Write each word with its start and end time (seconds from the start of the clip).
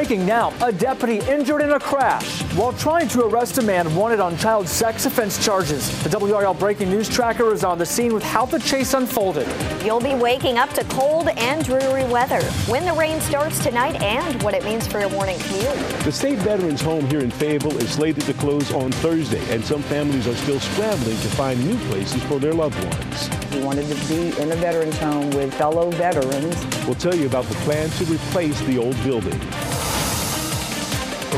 Breaking 0.00 0.24
now, 0.24 0.54
a 0.64 0.72
deputy 0.72 1.18
injured 1.30 1.60
in 1.60 1.72
a 1.72 1.78
crash 1.78 2.40
while 2.54 2.72
trying 2.72 3.06
to 3.08 3.26
arrest 3.26 3.58
a 3.58 3.62
man 3.62 3.94
wanted 3.94 4.18
on 4.18 4.34
child 4.38 4.66
sex 4.66 5.04
offense 5.04 5.44
charges. 5.44 5.90
The 6.04 6.08
WRAL 6.08 6.58
breaking 6.58 6.88
news 6.88 7.06
tracker 7.06 7.52
is 7.52 7.64
on 7.64 7.76
the 7.76 7.84
scene 7.84 8.14
with 8.14 8.22
how 8.22 8.46
the 8.46 8.58
chase 8.60 8.94
unfolded. 8.94 9.46
You'll 9.84 10.00
be 10.00 10.14
waking 10.14 10.56
up 10.56 10.72
to 10.72 10.84
cold 10.84 11.28
and 11.28 11.62
dreary 11.62 12.04
weather, 12.10 12.40
when 12.66 12.86
the 12.86 12.94
rain 12.94 13.20
starts 13.20 13.62
tonight, 13.62 14.00
and 14.00 14.42
what 14.42 14.54
it 14.54 14.64
means 14.64 14.86
for 14.86 15.00
your 15.00 15.10
morning 15.10 15.38
commute. 15.38 15.76
The 16.02 16.12
state 16.12 16.38
veterans 16.38 16.80
home 16.80 17.06
here 17.10 17.20
in 17.20 17.30
Fayetteville 17.30 17.76
is 17.76 17.90
slated 17.90 18.24
to 18.24 18.32
close 18.32 18.72
on 18.72 18.90
Thursday, 18.92 19.42
and 19.52 19.62
some 19.62 19.82
families 19.82 20.26
are 20.26 20.36
still 20.36 20.60
scrambling 20.60 21.18
to 21.18 21.28
find 21.28 21.62
new 21.62 21.76
places 21.90 22.22
for 22.22 22.38
their 22.38 22.54
loved 22.54 22.82
ones. 22.82 23.28
We 23.52 23.62
wanted 23.62 23.86
to 23.94 24.08
be 24.08 24.28
in 24.40 24.50
a 24.50 24.56
veterans 24.56 24.96
home 24.96 25.28
with 25.32 25.52
fellow 25.52 25.90
veterans. 25.90 26.56
We'll 26.86 26.94
tell 26.94 27.14
you 27.14 27.26
about 27.26 27.44
the 27.44 27.54
plan 27.66 27.90
to 27.90 28.04
replace 28.06 28.58
the 28.62 28.78
old 28.78 28.96
building. 29.04 29.38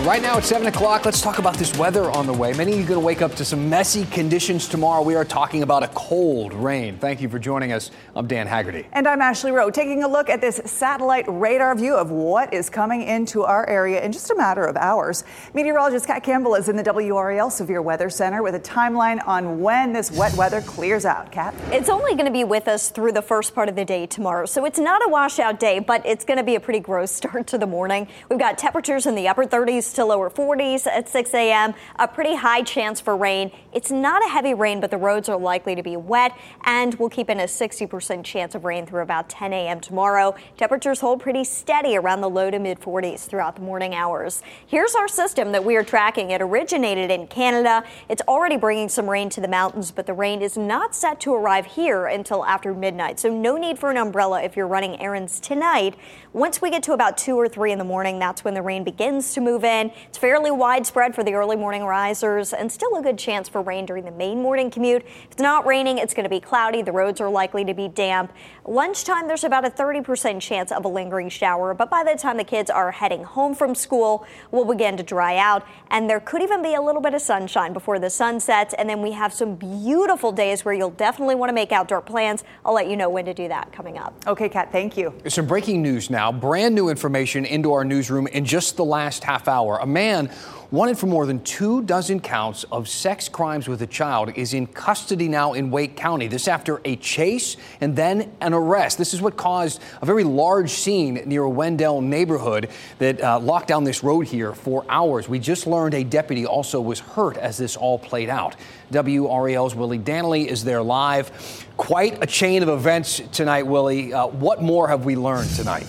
Right 0.02 0.20
now 0.20 0.36
at 0.36 0.44
7 0.44 0.66
o'clock, 0.66 1.04
let's 1.04 1.20
talk 1.20 1.38
about 1.38 1.54
this 1.54 1.78
weather 1.78 2.10
on 2.10 2.26
the 2.26 2.32
way. 2.32 2.52
Many 2.54 2.72
of 2.72 2.78
you 2.78 2.84
are 2.84 2.88
going 2.88 3.00
to 3.00 3.06
wake 3.06 3.22
up 3.22 3.36
to 3.36 3.44
some 3.44 3.70
messy 3.70 4.04
conditions 4.06 4.66
tomorrow. 4.66 5.00
We 5.00 5.14
are 5.14 5.24
talking 5.24 5.62
about 5.62 5.84
a 5.84 5.88
cold 5.94 6.52
rain. 6.52 6.98
Thank 6.98 7.20
you 7.20 7.28
for 7.28 7.38
joining 7.38 7.70
us. 7.70 7.92
I'm 8.16 8.26
Dan 8.26 8.48
Haggerty. 8.48 8.84
And 8.94 9.06
I'm 9.06 9.22
Ashley 9.22 9.52
Rowe, 9.52 9.70
taking 9.70 10.02
a 10.02 10.08
look 10.08 10.28
at 10.28 10.40
this 10.40 10.60
satellite 10.64 11.26
radar 11.28 11.76
view 11.76 11.94
of 11.94 12.10
what 12.10 12.52
is 12.52 12.68
coming 12.68 13.02
into 13.02 13.44
our 13.44 13.64
area 13.68 14.04
in 14.04 14.10
just 14.10 14.28
a 14.32 14.34
matter 14.34 14.64
of 14.64 14.76
hours. 14.76 15.22
Meteorologist 15.54 16.08
Kat 16.08 16.24
Campbell 16.24 16.56
is 16.56 16.68
in 16.68 16.74
the 16.74 16.82
WRAL 16.82 17.52
Severe 17.52 17.80
Weather 17.80 18.10
Center 18.10 18.42
with 18.42 18.56
a 18.56 18.60
timeline 18.60 19.24
on 19.24 19.60
when 19.60 19.92
this 19.92 20.10
wet 20.10 20.34
weather 20.34 20.62
clears 20.62 21.04
out. 21.04 21.30
Kat? 21.30 21.54
It's 21.70 21.88
only 21.88 22.14
going 22.14 22.26
to 22.26 22.32
be 22.32 22.42
with 22.42 22.66
us 22.66 22.90
through 22.90 23.12
the 23.12 23.22
first 23.22 23.54
part 23.54 23.68
of 23.68 23.76
the 23.76 23.84
day 23.84 24.06
tomorrow, 24.06 24.46
so 24.46 24.64
it's 24.64 24.80
not 24.80 25.00
a 25.06 25.08
washout 25.08 25.60
day, 25.60 25.78
but 25.78 26.04
it's 26.04 26.24
going 26.24 26.38
to 26.38 26.44
be 26.44 26.56
a 26.56 26.60
pretty 26.60 26.80
gross 26.80 27.12
start 27.22 27.46
to 27.46 27.56
the 27.56 27.68
morning. 27.68 28.08
We've 28.28 28.40
got 28.40 28.58
temperatures 28.58 29.06
in 29.06 29.14
the 29.14 29.28
upper 29.28 29.44
30s 29.44 29.91
to 29.92 30.04
lower 30.04 30.30
40s 30.30 30.86
at 30.86 31.08
6 31.08 31.34
a.m. 31.34 31.74
A 31.96 32.08
pretty 32.08 32.34
high 32.34 32.62
chance 32.62 33.00
for 33.00 33.16
rain. 33.16 33.50
It's 33.72 33.90
not 33.90 34.24
a 34.24 34.28
heavy 34.28 34.54
rain, 34.54 34.80
but 34.80 34.90
the 34.90 34.98
roads 34.98 35.28
are 35.28 35.38
likely 35.38 35.74
to 35.74 35.82
be 35.82 35.96
wet, 35.96 36.36
and 36.64 36.94
we'll 36.96 37.08
keep 37.08 37.30
in 37.30 37.40
a 37.40 37.44
60% 37.44 38.24
chance 38.24 38.54
of 38.54 38.64
rain 38.64 38.86
through 38.86 39.02
about 39.02 39.28
10 39.28 39.52
a.m. 39.52 39.80
tomorrow. 39.80 40.34
Temperatures 40.56 41.00
hold 41.00 41.20
pretty 41.20 41.44
steady 41.44 41.96
around 41.96 42.20
the 42.20 42.30
low 42.30 42.50
to 42.50 42.58
mid 42.58 42.80
40s 42.80 43.26
throughout 43.26 43.56
the 43.56 43.62
morning 43.62 43.94
hours. 43.94 44.42
Here's 44.66 44.94
our 44.94 45.08
system 45.08 45.52
that 45.52 45.64
we 45.64 45.76
are 45.76 45.84
tracking. 45.84 46.30
It 46.30 46.42
originated 46.42 47.10
in 47.10 47.26
Canada. 47.26 47.84
It's 48.08 48.22
already 48.28 48.56
bringing 48.56 48.88
some 48.88 49.08
rain 49.08 49.28
to 49.30 49.40
the 49.40 49.48
mountains, 49.48 49.90
but 49.90 50.06
the 50.06 50.14
rain 50.14 50.42
is 50.42 50.56
not 50.56 50.94
set 50.94 51.20
to 51.20 51.34
arrive 51.34 51.66
here 51.66 52.06
until 52.06 52.44
after 52.44 52.72
midnight. 52.74 53.18
So 53.18 53.28
no 53.28 53.56
need 53.56 53.78
for 53.78 53.90
an 53.90 53.96
umbrella 53.96 54.42
if 54.42 54.56
you're 54.56 54.66
running 54.66 55.00
errands 55.00 55.40
tonight. 55.40 55.96
Once 56.32 56.62
we 56.62 56.70
get 56.70 56.82
to 56.84 56.92
about 56.92 57.18
2 57.18 57.36
or 57.36 57.48
3 57.48 57.72
in 57.72 57.78
the 57.78 57.84
morning, 57.84 58.18
that's 58.18 58.44
when 58.44 58.54
the 58.54 58.62
rain 58.62 58.84
begins 58.84 59.34
to 59.34 59.40
move 59.40 59.64
in. 59.64 59.81
It's 60.08 60.18
fairly 60.18 60.50
widespread 60.50 61.14
for 61.14 61.24
the 61.24 61.34
early 61.34 61.56
morning 61.56 61.84
risers 61.84 62.52
and 62.52 62.70
still 62.70 62.94
a 62.96 63.02
good 63.02 63.18
chance 63.18 63.48
for 63.48 63.62
rain 63.62 63.86
during 63.86 64.04
the 64.04 64.10
main 64.10 64.42
morning 64.42 64.70
commute. 64.70 65.02
If 65.02 65.32
it's 65.32 65.42
not 65.42 65.66
raining, 65.66 65.98
it's 65.98 66.14
going 66.14 66.24
to 66.24 66.30
be 66.30 66.40
cloudy. 66.40 66.82
The 66.82 66.92
roads 66.92 67.20
are 67.20 67.30
likely 67.30 67.64
to 67.64 67.74
be 67.74 67.88
damp. 67.88 68.32
Lunchtime, 68.64 69.26
there's 69.26 69.44
about 69.44 69.64
a 69.64 69.70
30% 69.70 70.40
chance 70.40 70.70
of 70.70 70.84
a 70.84 70.88
lingering 70.88 71.28
shower, 71.28 71.74
but 71.74 71.90
by 71.90 72.04
the 72.04 72.16
time 72.16 72.36
the 72.36 72.44
kids 72.44 72.70
are 72.70 72.90
heading 72.90 73.24
home 73.24 73.54
from 73.54 73.74
school, 73.74 74.26
we'll 74.50 74.64
begin 74.64 74.96
to 74.96 75.02
dry 75.02 75.36
out. 75.36 75.66
And 75.90 76.08
there 76.08 76.20
could 76.20 76.42
even 76.42 76.62
be 76.62 76.74
a 76.74 76.80
little 76.82 77.00
bit 77.00 77.14
of 77.14 77.22
sunshine 77.22 77.72
before 77.72 77.98
the 77.98 78.10
sun 78.10 78.40
sets. 78.40 78.74
And 78.74 78.88
then 78.88 79.02
we 79.02 79.12
have 79.12 79.32
some 79.32 79.56
beautiful 79.56 80.32
days 80.32 80.64
where 80.64 80.74
you'll 80.74 80.90
definitely 80.90 81.34
want 81.34 81.50
to 81.50 81.54
make 81.54 81.72
outdoor 81.72 82.00
plans. 82.00 82.44
I'll 82.64 82.74
let 82.74 82.88
you 82.88 82.96
know 82.96 83.08
when 83.08 83.24
to 83.24 83.34
do 83.34 83.48
that 83.48 83.72
coming 83.72 83.98
up. 83.98 84.14
Okay, 84.26 84.48
Kat, 84.48 84.70
thank 84.72 84.96
you. 84.96 85.14
Some 85.28 85.46
breaking 85.46 85.82
news 85.82 86.10
now. 86.10 86.30
Brand 86.32 86.74
new 86.74 86.88
information 86.88 87.44
into 87.44 87.72
our 87.72 87.84
newsroom 87.84 88.26
in 88.28 88.44
just 88.44 88.76
the 88.76 88.84
last 88.84 89.24
half 89.24 89.48
hour. 89.48 89.71
A 89.80 89.86
man 89.86 90.30
wanted 90.72 90.98
for 90.98 91.06
more 91.06 91.26
than 91.26 91.38
two 91.44 91.82
dozen 91.82 92.18
counts 92.18 92.64
of 92.72 92.88
sex 92.88 93.28
crimes 93.28 93.68
with 93.68 93.82
a 93.82 93.86
child, 93.86 94.32
is 94.36 94.54
in 94.54 94.66
custody 94.66 95.28
now 95.28 95.52
in 95.52 95.70
Wake 95.70 95.96
County. 95.96 96.26
This 96.26 96.48
after 96.48 96.80
a 96.86 96.96
chase 96.96 97.58
and 97.82 97.94
then 97.94 98.32
an 98.40 98.54
arrest. 98.54 98.96
This 98.96 99.12
is 99.12 99.20
what 99.20 99.36
caused 99.36 99.82
a 100.00 100.06
very 100.06 100.24
large 100.24 100.70
scene 100.70 101.22
near 101.26 101.42
a 101.42 101.50
Wendell 101.50 102.00
neighborhood 102.00 102.70
that 102.98 103.20
uh, 103.20 103.38
locked 103.38 103.68
down 103.68 103.84
this 103.84 104.02
road 104.02 104.26
here 104.26 104.54
for 104.54 104.84
hours. 104.88 105.28
We 105.28 105.38
just 105.38 105.66
learned 105.66 105.92
a 105.94 106.04
deputy 106.04 106.46
also 106.46 106.80
was 106.80 107.00
hurt 107.00 107.36
as 107.36 107.58
this 107.58 107.76
all 107.76 107.98
played 107.98 108.30
out. 108.30 108.56
WRAL's 108.90 109.74
Willie 109.74 109.98
Danley 109.98 110.48
is 110.48 110.64
there 110.64 110.82
live. 110.82 111.66
Quite 111.76 112.22
a 112.22 112.26
chain 112.26 112.62
of 112.62 112.70
events 112.70 113.20
tonight, 113.32 113.66
Willie. 113.66 114.14
Uh, 114.14 114.26
what 114.28 114.62
more 114.62 114.88
have 114.88 115.04
we 115.04 115.16
learned 115.16 115.50
tonight? 115.50 115.86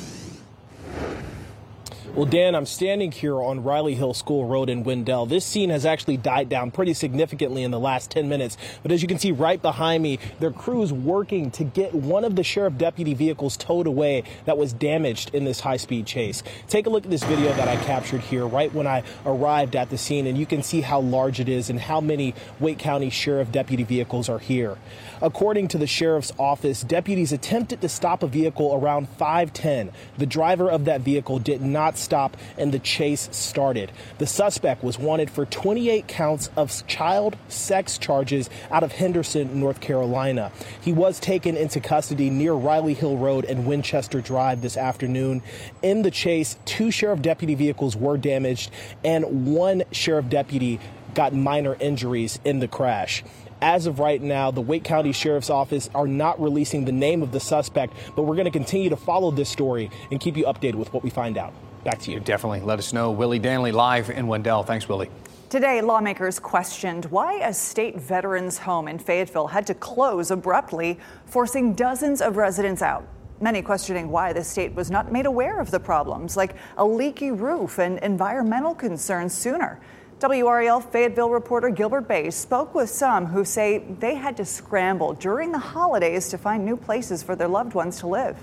Well, 2.16 2.25
Dan, 2.25 2.53
I'm 2.53 2.68
standing 2.68 3.12
here 3.12 3.41
on 3.41 3.63
Riley 3.63 3.96
Hill 3.96 4.13
School 4.13 4.46
Road 4.46 4.69
in 4.69 4.84
Wendell. 4.84 5.25
This 5.25 5.44
scene 5.44 5.72
has 5.72 5.84
actually 5.84 6.18
died 6.18 6.47
down 6.47 6.69
pretty 6.69 6.94
significantly 6.94 7.63
in 7.63 7.72
the 7.72 7.79
last 7.79 8.12
10 8.12 8.29
minutes. 8.29 8.56
But 8.84 8.91
as 8.91 9.01
you 9.01 9.07
can 9.07 9.18
see 9.18 9.31
right 9.31 9.59
behind 9.59 10.03
me, 10.03 10.19
their 10.40 10.51
crews 10.51 10.94
working 10.94 11.50
to 11.50 11.63
get 11.63 11.96
one 11.96 12.24
of 12.24 12.35
the 12.35 12.44
sheriff 12.44 12.78
deputy 12.78 13.16
vehicles 13.16 13.57
towed 13.57 13.88
away 13.88 14.25
that 14.46 14.59
was 14.59 14.74
damaged 14.74 15.34
in 15.34 15.44
this 15.44 15.59
high 15.62 15.78
speed 15.78 16.06
chase. 16.06 16.44
Take 16.68 16.85
a 16.85 16.91
look 16.91 17.03
at 17.03 17.09
this 17.09 17.24
video 17.24 17.51
that 17.53 17.68
I 17.68 17.78
captured 17.78 18.22
here 18.22 18.45
right 18.45 18.72
when 18.72 18.85
I 18.85 19.01
arrived 19.25 19.75
at 19.75 19.90
the 19.90 19.97
scene, 19.97 20.28
and 20.28 20.38
you 20.38 20.45
can 20.45 20.62
see 20.62 20.81
how 20.81 21.00
large 21.00 21.40
it 21.40 21.50
is 21.50 21.72
and 21.72 21.80
how 21.80 22.00
many 22.00 22.35
Wake 22.59 22.78
County 22.78 23.09
sheriff 23.09 23.51
deputy 23.51 23.85
vehicles 23.85 24.30
are 24.30 24.38
here. 24.38 24.78
According 25.19 25.69
to 25.69 25.80
the 25.80 25.88
sheriff's 25.88 26.31
office, 26.38 26.84
deputies 26.84 27.31
attempted 27.31 27.81
to 27.81 27.90
stop 27.90 28.22
a 28.22 28.28
vehicle 28.28 28.75
around 28.75 29.09
510. 29.09 29.91
The 30.19 30.28
driver 30.28 30.69
of 30.69 30.85
that 30.85 31.01
vehicle 31.01 31.40
did 31.40 31.63
not 31.63 31.97
stop 32.03 32.37
and 32.57 32.71
the 32.71 32.79
chase 32.79 33.29
started. 33.31 33.91
The 34.17 34.27
suspect 34.27 34.83
was 34.83 34.99
wanted 34.99 35.29
for 35.29 35.45
28 35.45 36.07
counts 36.07 36.49
of 36.55 36.85
child 36.87 37.37
sex 37.47 37.97
charges 37.97 38.49
out 38.71 38.83
of 38.83 38.91
Henderson, 38.91 39.59
North 39.59 39.79
Carolina. 39.79 40.51
He 40.81 40.93
was 40.93 41.19
taken 41.19 41.57
into 41.57 41.79
custody 41.79 42.29
near 42.29 42.53
Riley 42.53 42.93
Hill 42.93 43.17
Road 43.17 43.45
and 43.45 43.65
Winchester 43.65 44.21
Drive 44.21 44.61
this 44.61 44.77
afternoon. 44.77 45.41
In 45.81 46.01
the 46.01 46.11
chase, 46.11 46.57
two 46.65 46.91
sheriff 46.91 47.21
deputy 47.21 47.55
vehicles 47.55 47.95
were 47.95 48.17
damaged 48.17 48.71
and 49.03 49.53
one 49.55 49.83
sheriff 49.91 50.29
deputy 50.29 50.79
got 51.13 51.33
minor 51.33 51.75
injuries 51.79 52.39
in 52.43 52.59
the 52.59 52.67
crash. 52.67 53.23
As 53.61 53.85
of 53.85 53.99
right 53.99 54.21
now, 54.21 54.51
the 54.51 54.59
Wake 54.59 54.83
County 54.83 55.13
Sheriff's 55.13 55.49
Office 55.49 55.89
are 55.95 56.07
not 56.07 56.41
releasing 56.41 56.83
the 56.83 56.91
name 56.91 57.23
of 57.23 57.31
the 57.31 57.39
suspect, 57.39 57.93
but 58.13 58.23
we're 58.23 58.35
going 58.35 58.43
to 58.43 58.51
continue 58.51 58.89
to 58.89 58.97
follow 58.97 59.31
this 59.31 59.49
story 59.49 59.89
and 60.11 60.19
keep 60.19 60.35
you 60.35 60.43
updated 60.43 60.75
with 60.75 60.91
what 60.91 61.01
we 61.01 61.09
find 61.09 61.37
out. 61.37 61.53
Back 61.83 61.99
to 61.99 62.11
you. 62.11 62.19
Definitely 62.19 62.61
let 62.61 62.79
us 62.79 62.94
know. 62.94 63.11
Willie 63.11 63.39
Danley 63.39 63.71
live 63.71 64.09
in 64.09 64.27
Wendell. 64.27 64.63
Thanks, 64.63 64.88
Willie. 64.88 65.09
Today, 65.49 65.81
lawmakers 65.81 66.39
questioned 66.39 67.05
why 67.05 67.39
a 67.39 67.53
state 67.53 67.99
veterans 67.99 68.57
home 68.57 68.88
in 68.88 68.97
Fayetteville 68.97 69.47
had 69.47 69.67
to 69.67 69.73
close 69.73 70.31
abruptly, 70.31 70.97
forcing 71.25 71.73
dozens 71.73 72.21
of 72.21 72.38
residents 72.38 72.81
out. 72.81 73.05
Many 73.41 73.61
questioning 73.61 74.09
why 74.09 74.31
the 74.31 74.44
state 74.44 74.74
was 74.74 74.89
not 74.89 75.12
made 75.12 75.25
aware 75.25 75.59
of 75.59 75.69
the 75.69 75.80
problems, 75.80 76.38
like 76.38 76.56
a 76.77 76.85
leaky 76.85 77.31
roof 77.31 77.77
and 77.77 78.00
environmental 78.00 78.74
concerns 78.74 79.33
sooner. 79.33 79.80
WRAL 80.19 80.81
Fayetteville 80.81 81.30
reporter 81.30 81.69
Gilbert 81.69 82.07
Baez 82.07 82.33
spoke 82.33 82.74
with 82.74 82.89
some 82.89 83.25
who 83.25 83.44
say 83.44 83.80
they 84.00 84.15
had 84.15 84.38
to 84.38 84.45
scramble 84.45 85.13
during 85.13 85.51
the 85.51 85.59
holidays 85.59 86.30
to 86.30 86.38
find 86.38 86.63
new 86.63 86.77
places 86.77 87.21
for 87.21 87.35
their 87.35 87.50
loved 87.50 87.74
ones 87.74 88.00
to 88.00 88.07
live. 88.07 88.38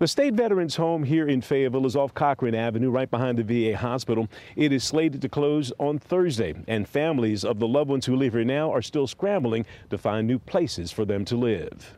The 0.00 0.08
State 0.08 0.34
Veterans 0.34 0.74
Home 0.74 1.04
here 1.04 1.28
in 1.28 1.40
Fayetteville 1.40 1.86
is 1.86 1.94
off 1.94 2.14
Cochran 2.14 2.52
Avenue, 2.52 2.90
right 2.90 3.08
behind 3.08 3.38
the 3.38 3.44
VA 3.70 3.76
hospital. 3.76 4.28
It 4.56 4.72
is 4.72 4.82
slated 4.82 5.22
to 5.22 5.28
close 5.28 5.72
on 5.78 6.00
Thursday, 6.00 6.52
and 6.66 6.88
families 6.88 7.44
of 7.44 7.60
the 7.60 7.68
loved 7.68 7.90
ones 7.90 8.06
who 8.06 8.16
live 8.16 8.32
here 8.32 8.42
now 8.42 8.72
are 8.72 8.82
still 8.82 9.06
scrambling 9.06 9.66
to 9.90 9.96
find 9.96 10.26
new 10.26 10.40
places 10.40 10.90
for 10.90 11.04
them 11.04 11.24
to 11.26 11.36
live. 11.36 11.96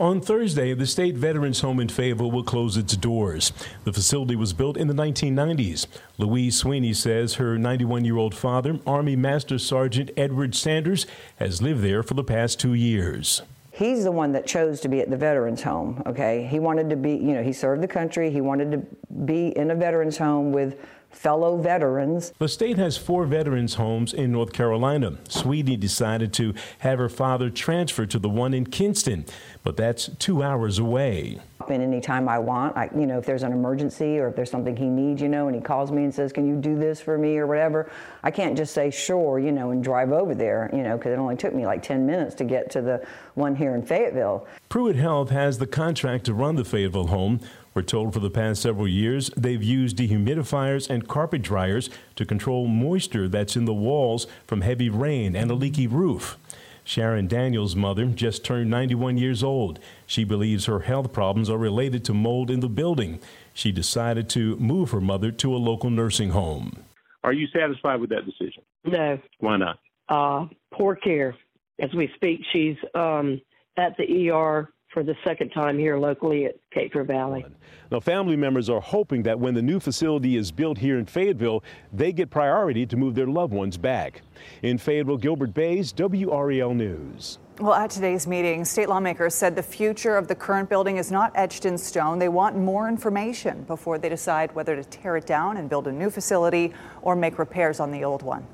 On 0.00 0.22
Thursday, 0.22 0.72
the 0.72 0.86
State 0.86 1.16
Veterans 1.16 1.60
Home 1.60 1.80
in 1.80 1.90
Fayetteville 1.90 2.30
will 2.30 2.44
close 2.44 2.78
its 2.78 2.96
doors. 2.96 3.52
The 3.84 3.92
facility 3.92 4.36
was 4.36 4.54
built 4.54 4.78
in 4.78 4.88
the 4.88 4.94
1990s. 4.94 5.86
Louise 6.16 6.56
Sweeney 6.56 6.94
says 6.94 7.34
her 7.34 7.58
91 7.58 8.06
year 8.06 8.16
old 8.16 8.34
father, 8.34 8.80
Army 8.86 9.16
Master 9.16 9.58
Sergeant 9.58 10.10
Edward 10.16 10.54
Sanders, 10.54 11.06
has 11.36 11.60
lived 11.60 11.82
there 11.82 12.02
for 12.02 12.14
the 12.14 12.24
past 12.24 12.58
two 12.58 12.72
years. 12.72 13.42
He's 13.74 14.04
the 14.04 14.12
one 14.12 14.30
that 14.32 14.46
chose 14.46 14.80
to 14.82 14.88
be 14.88 15.00
at 15.00 15.10
the 15.10 15.16
veterans 15.16 15.60
home, 15.60 16.00
okay? 16.06 16.46
He 16.46 16.60
wanted 16.60 16.88
to 16.90 16.96
be, 16.96 17.10
you 17.10 17.34
know, 17.34 17.42
he 17.42 17.52
served 17.52 17.82
the 17.82 17.88
country. 17.88 18.30
He 18.30 18.40
wanted 18.40 18.70
to 18.70 18.78
be 19.24 19.48
in 19.48 19.72
a 19.72 19.74
veterans 19.74 20.16
home 20.16 20.52
with 20.52 20.78
fellow 21.14 21.56
veterans. 21.56 22.32
The 22.38 22.48
state 22.48 22.76
has 22.78 22.96
four 22.96 23.26
veterans 23.26 23.74
homes 23.74 24.12
in 24.12 24.32
North 24.32 24.52
Carolina. 24.52 25.18
Sweeney 25.28 25.76
decided 25.76 26.32
to 26.34 26.54
have 26.80 26.98
her 26.98 27.08
father 27.08 27.50
transfer 27.50 28.06
to 28.06 28.18
the 28.18 28.28
one 28.28 28.52
in 28.52 28.66
Kinston, 28.66 29.24
but 29.62 29.76
that's 29.76 30.10
two 30.18 30.42
hours 30.42 30.78
away. 30.78 31.40
In 31.68 31.80
any 31.80 32.02
time 32.02 32.28
I 32.28 32.38
want, 32.38 32.76
I, 32.76 32.90
you 32.94 33.06
know, 33.06 33.16
if 33.16 33.24
there's 33.24 33.42
an 33.42 33.52
emergency 33.52 34.18
or 34.18 34.28
if 34.28 34.36
there's 34.36 34.50
something 34.50 34.76
he 34.76 34.84
needs, 34.84 35.22
you 35.22 35.30
know, 35.30 35.46
and 35.46 35.54
he 35.54 35.62
calls 35.62 35.90
me 35.90 36.04
and 36.04 36.14
says, 36.14 36.30
"Can 36.30 36.46
you 36.46 36.56
do 36.56 36.76
this 36.76 37.00
for 37.00 37.16
me?" 37.16 37.38
or 37.38 37.46
whatever, 37.46 37.90
I 38.22 38.30
can't 38.30 38.54
just 38.54 38.74
say 38.74 38.90
sure, 38.90 39.38
you 39.38 39.50
know, 39.50 39.70
and 39.70 39.82
drive 39.82 40.12
over 40.12 40.34
there, 40.34 40.68
you 40.74 40.82
know, 40.82 40.98
because 40.98 41.12
it 41.12 41.18
only 41.18 41.36
took 41.36 41.54
me 41.54 41.64
like 41.64 41.82
10 41.82 42.04
minutes 42.04 42.34
to 42.36 42.44
get 42.44 42.70
to 42.72 42.82
the 42.82 43.06
one 43.34 43.56
here 43.56 43.74
in 43.74 43.82
Fayetteville. 43.82 44.46
Pruitt 44.68 44.96
Health 44.96 45.30
has 45.30 45.56
the 45.56 45.66
contract 45.66 46.26
to 46.26 46.34
run 46.34 46.56
the 46.56 46.66
Fayetteville 46.66 47.06
home. 47.06 47.40
We're 47.74 47.82
told 47.82 48.14
for 48.14 48.20
the 48.20 48.30
past 48.30 48.62
several 48.62 48.86
years 48.86 49.30
they've 49.36 49.62
used 49.62 49.96
dehumidifiers 49.96 50.88
and 50.88 51.08
carpet 51.08 51.42
dryers 51.42 51.90
to 52.14 52.24
control 52.24 52.68
moisture 52.68 53.28
that's 53.28 53.56
in 53.56 53.64
the 53.64 53.74
walls 53.74 54.28
from 54.46 54.60
heavy 54.60 54.88
rain 54.88 55.34
and 55.34 55.50
a 55.50 55.54
leaky 55.54 55.88
roof. 55.88 56.38
Sharon 56.84 57.26
Daniels' 57.26 57.74
mother 57.74 58.06
just 58.06 58.44
turned 58.44 58.70
91 58.70 59.18
years 59.18 59.42
old. 59.42 59.80
She 60.06 60.22
believes 60.22 60.66
her 60.66 60.80
health 60.80 61.12
problems 61.12 61.50
are 61.50 61.58
related 61.58 62.04
to 62.04 62.14
mold 62.14 62.50
in 62.50 62.60
the 62.60 62.68
building. 62.68 63.20
She 63.54 63.72
decided 63.72 64.28
to 64.30 64.56
move 64.56 64.90
her 64.90 65.00
mother 65.00 65.32
to 65.32 65.54
a 65.54 65.56
local 65.56 65.90
nursing 65.90 66.30
home. 66.30 66.84
Are 67.24 67.32
you 67.32 67.48
satisfied 67.48 68.00
with 68.00 68.10
that 68.10 68.26
decision? 68.26 68.62
No. 68.84 69.18
Why 69.40 69.56
not? 69.56 69.78
Uh, 70.08 70.46
poor 70.72 70.94
care. 70.94 71.34
As 71.80 71.92
we 71.94 72.12
speak, 72.14 72.40
she's 72.52 72.76
um, 72.94 73.40
at 73.76 73.96
the 73.96 74.30
ER 74.30 74.68
for 74.94 75.02
the 75.02 75.16
second 75.24 75.50
time 75.50 75.76
here 75.76 75.98
locally 75.98 76.46
at 76.46 76.54
Cape 76.72 76.92
Fear 76.92 77.04
Valley. 77.04 77.44
Now, 77.90 78.00
family 78.00 78.36
members 78.36 78.70
are 78.70 78.80
hoping 78.80 79.24
that 79.24 79.38
when 79.38 79.52
the 79.52 79.60
new 79.60 79.80
facility 79.80 80.36
is 80.36 80.52
built 80.52 80.78
here 80.78 80.98
in 80.98 81.04
Fayetteville, 81.04 81.62
they 81.92 82.12
get 82.12 82.30
priority 82.30 82.86
to 82.86 82.96
move 82.96 83.16
their 83.16 83.26
loved 83.26 83.52
ones 83.52 83.76
back. 83.76 84.22
In 84.62 84.78
Fayetteville, 84.78 85.18
Gilbert 85.18 85.52
Baez, 85.52 85.92
WRAL 85.92 86.74
News. 86.74 87.40
Well, 87.60 87.74
at 87.74 87.90
today's 87.90 88.26
meeting, 88.26 88.64
state 88.64 88.88
lawmakers 88.88 89.34
said 89.34 89.54
the 89.54 89.62
future 89.62 90.16
of 90.16 90.28
the 90.28 90.34
current 90.34 90.68
building 90.68 90.96
is 90.96 91.12
not 91.12 91.32
etched 91.34 91.66
in 91.66 91.76
stone. 91.76 92.18
They 92.18 92.28
want 92.28 92.56
more 92.56 92.88
information 92.88 93.62
before 93.64 93.98
they 93.98 94.08
decide 94.08 94.54
whether 94.54 94.74
to 94.74 94.84
tear 94.84 95.16
it 95.16 95.26
down 95.26 95.56
and 95.56 95.68
build 95.68 95.86
a 95.86 95.92
new 95.92 96.10
facility 96.10 96.72
or 97.02 97.14
make 97.14 97.38
repairs 97.38 97.80
on 97.80 97.90
the 97.90 98.02
old 98.04 98.22
one. 98.22 98.46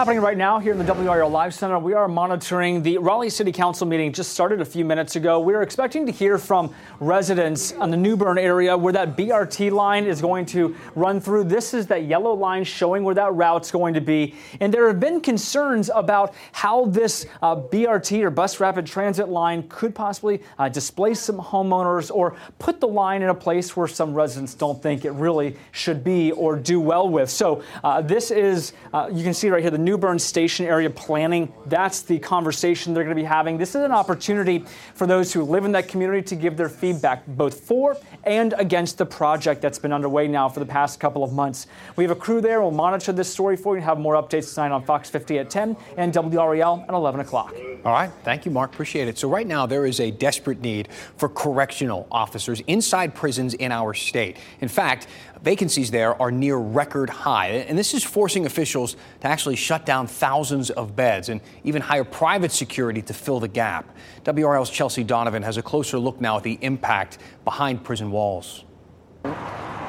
Happening 0.00 0.22
right 0.22 0.38
now 0.38 0.58
here 0.58 0.72
in 0.72 0.78
the 0.78 0.84
WRAL 0.94 1.30
Live 1.30 1.52
Center, 1.52 1.78
we 1.78 1.92
are 1.92 2.08
monitoring 2.08 2.82
the 2.82 2.96
Raleigh 2.96 3.28
City 3.28 3.52
Council 3.52 3.86
meeting 3.86 4.14
just 4.14 4.32
started 4.32 4.62
a 4.62 4.64
few 4.64 4.82
minutes 4.82 5.14
ago. 5.14 5.38
We 5.40 5.52
are 5.52 5.60
expecting 5.60 6.06
to 6.06 6.12
hear 6.12 6.38
from 6.38 6.74
residents 7.00 7.72
on 7.72 7.90
the 7.90 7.98
New 7.98 8.16
Bern 8.16 8.38
area 8.38 8.74
where 8.74 8.94
that 8.94 9.14
BRT 9.14 9.70
line 9.70 10.06
is 10.06 10.22
going 10.22 10.46
to 10.46 10.74
run 10.94 11.20
through. 11.20 11.44
This 11.44 11.74
is 11.74 11.86
that 11.88 12.04
yellow 12.04 12.32
line 12.32 12.64
showing 12.64 13.04
where 13.04 13.14
that 13.14 13.34
route's 13.34 13.70
going 13.70 13.92
to 13.92 14.00
be. 14.00 14.34
And 14.60 14.72
there 14.72 14.86
have 14.86 15.00
been 15.00 15.20
concerns 15.20 15.90
about 15.94 16.32
how 16.52 16.86
this 16.86 17.26
uh, 17.42 17.56
BRT 17.56 18.22
or 18.22 18.30
bus 18.30 18.58
rapid 18.58 18.86
transit 18.86 19.28
line 19.28 19.68
could 19.68 19.94
possibly 19.94 20.40
uh, 20.58 20.70
displace 20.70 21.20
some 21.20 21.36
homeowners 21.36 22.10
or 22.10 22.36
put 22.58 22.80
the 22.80 22.88
line 22.88 23.20
in 23.20 23.28
a 23.28 23.34
place 23.34 23.76
where 23.76 23.86
some 23.86 24.14
residents 24.14 24.54
don't 24.54 24.82
think 24.82 25.04
it 25.04 25.12
really 25.12 25.58
should 25.72 26.02
be 26.02 26.32
or 26.32 26.56
do 26.56 26.80
well 26.80 27.06
with. 27.06 27.28
So 27.28 27.62
uh, 27.84 28.00
this 28.00 28.30
is, 28.30 28.72
uh, 28.94 29.10
you 29.12 29.22
can 29.22 29.34
see 29.34 29.50
right 29.50 29.60
here, 29.60 29.70
the 29.70 29.89
New 29.89 29.89
Bern 29.98 30.18
Station 30.18 30.66
area 30.66 30.90
planning. 30.90 31.52
That's 31.66 32.02
the 32.02 32.18
conversation 32.18 32.94
they're 32.94 33.04
going 33.04 33.16
to 33.16 33.22
be 33.22 33.26
having. 33.26 33.58
This 33.58 33.70
is 33.70 33.82
an 33.82 33.92
opportunity 33.92 34.64
for 34.94 35.06
those 35.06 35.32
who 35.32 35.42
live 35.42 35.64
in 35.64 35.72
that 35.72 35.88
community 35.88 36.22
to 36.22 36.36
give 36.36 36.56
their 36.56 36.68
feedback, 36.68 37.26
both 37.26 37.60
for 37.60 37.96
and 38.24 38.54
against 38.58 38.98
the 38.98 39.06
project 39.06 39.62
that's 39.62 39.78
been 39.78 39.92
underway 39.92 40.28
now 40.28 40.48
for 40.48 40.60
the 40.60 40.66
past 40.66 41.00
couple 41.00 41.24
of 41.24 41.32
months. 41.32 41.66
We 41.96 42.04
have 42.04 42.10
a 42.10 42.16
crew 42.20 42.40
there. 42.40 42.60
We'll 42.60 42.70
monitor 42.70 43.12
this 43.12 43.32
story 43.32 43.56
for 43.56 43.74
you 43.74 43.78
and 43.78 43.84
have 43.84 43.98
more 43.98 44.14
updates 44.14 44.54
tonight 44.54 44.72
on 44.72 44.84
Fox 44.84 45.08
50 45.10 45.38
at 45.38 45.50
10 45.50 45.76
and 45.96 46.12
WRAL 46.12 46.82
at 46.84 46.90
11 46.90 47.20
o'clock. 47.20 47.54
All 47.84 47.92
right. 47.92 48.10
Thank 48.24 48.44
you, 48.44 48.50
Mark. 48.50 48.72
Appreciate 48.72 49.08
it. 49.08 49.18
So, 49.18 49.28
right 49.28 49.46
now, 49.46 49.66
there 49.66 49.86
is 49.86 50.00
a 50.00 50.10
desperate 50.10 50.60
need 50.60 50.88
for 51.16 51.28
correctional 51.28 52.06
officers 52.10 52.60
inside 52.66 53.14
prisons 53.14 53.54
in 53.54 53.72
our 53.72 53.94
state. 53.94 54.36
In 54.60 54.68
fact, 54.68 55.06
vacancies 55.42 55.90
there 55.90 56.20
are 56.20 56.30
near 56.30 56.56
record 56.56 57.10
high. 57.10 57.48
And 57.48 57.78
this 57.78 57.94
is 57.94 58.04
forcing 58.04 58.46
officials 58.46 58.96
to 59.20 59.26
actually 59.26 59.56
shut 59.56 59.86
down 59.86 60.06
thousands 60.06 60.70
of 60.70 60.94
beds 60.94 61.28
and 61.28 61.40
even 61.64 61.82
hire 61.82 62.04
private 62.04 62.52
security 62.52 63.02
to 63.02 63.14
fill 63.14 63.40
the 63.40 63.48
gap. 63.48 63.96
WRAL's 64.24 64.70
Chelsea 64.70 65.04
Donovan 65.04 65.42
has 65.42 65.56
a 65.56 65.62
closer 65.62 65.98
look 65.98 66.20
now 66.20 66.36
at 66.36 66.42
the 66.42 66.58
impact 66.60 67.18
behind 67.44 67.84
prison 67.84 68.10
walls. 68.10 68.64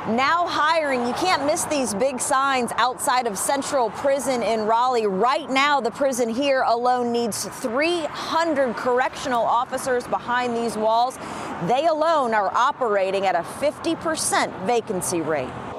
Now 0.07 0.47
hiring. 0.47 1.05
You 1.05 1.13
can't 1.13 1.45
miss 1.45 1.65
these 1.65 1.93
big 1.93 2.19
signs 2.19 2.71
outside 2.77 3.27
of 3.27 3.37
Central 3.37 3.91
Prison 3.91 4.41
in 4.41 4.61
Raleigh. 4.61 5.05
Right 5.05 5.47
now, 5.47 5.79
the 5.79 5.91
prison 5.91 6.27
here 6.27 6.63
alone 6.63 7.11
needs 7.11 7.45
300 7.45 8.75
correctional 8.75 9.43
officers 9.43 10.07
behind 10.07 10.57
these 10.57 10.75
walls. 10.75 11.19
They 11.67 11.85
alone 11.85 12.33
are 12.33 12.51
operating 12.51 13.27
at 13.27 13.35
a 13.35 13.43
50% 13.43 14.65
vacancy 14.65 15.21
rate. 15.21 15.70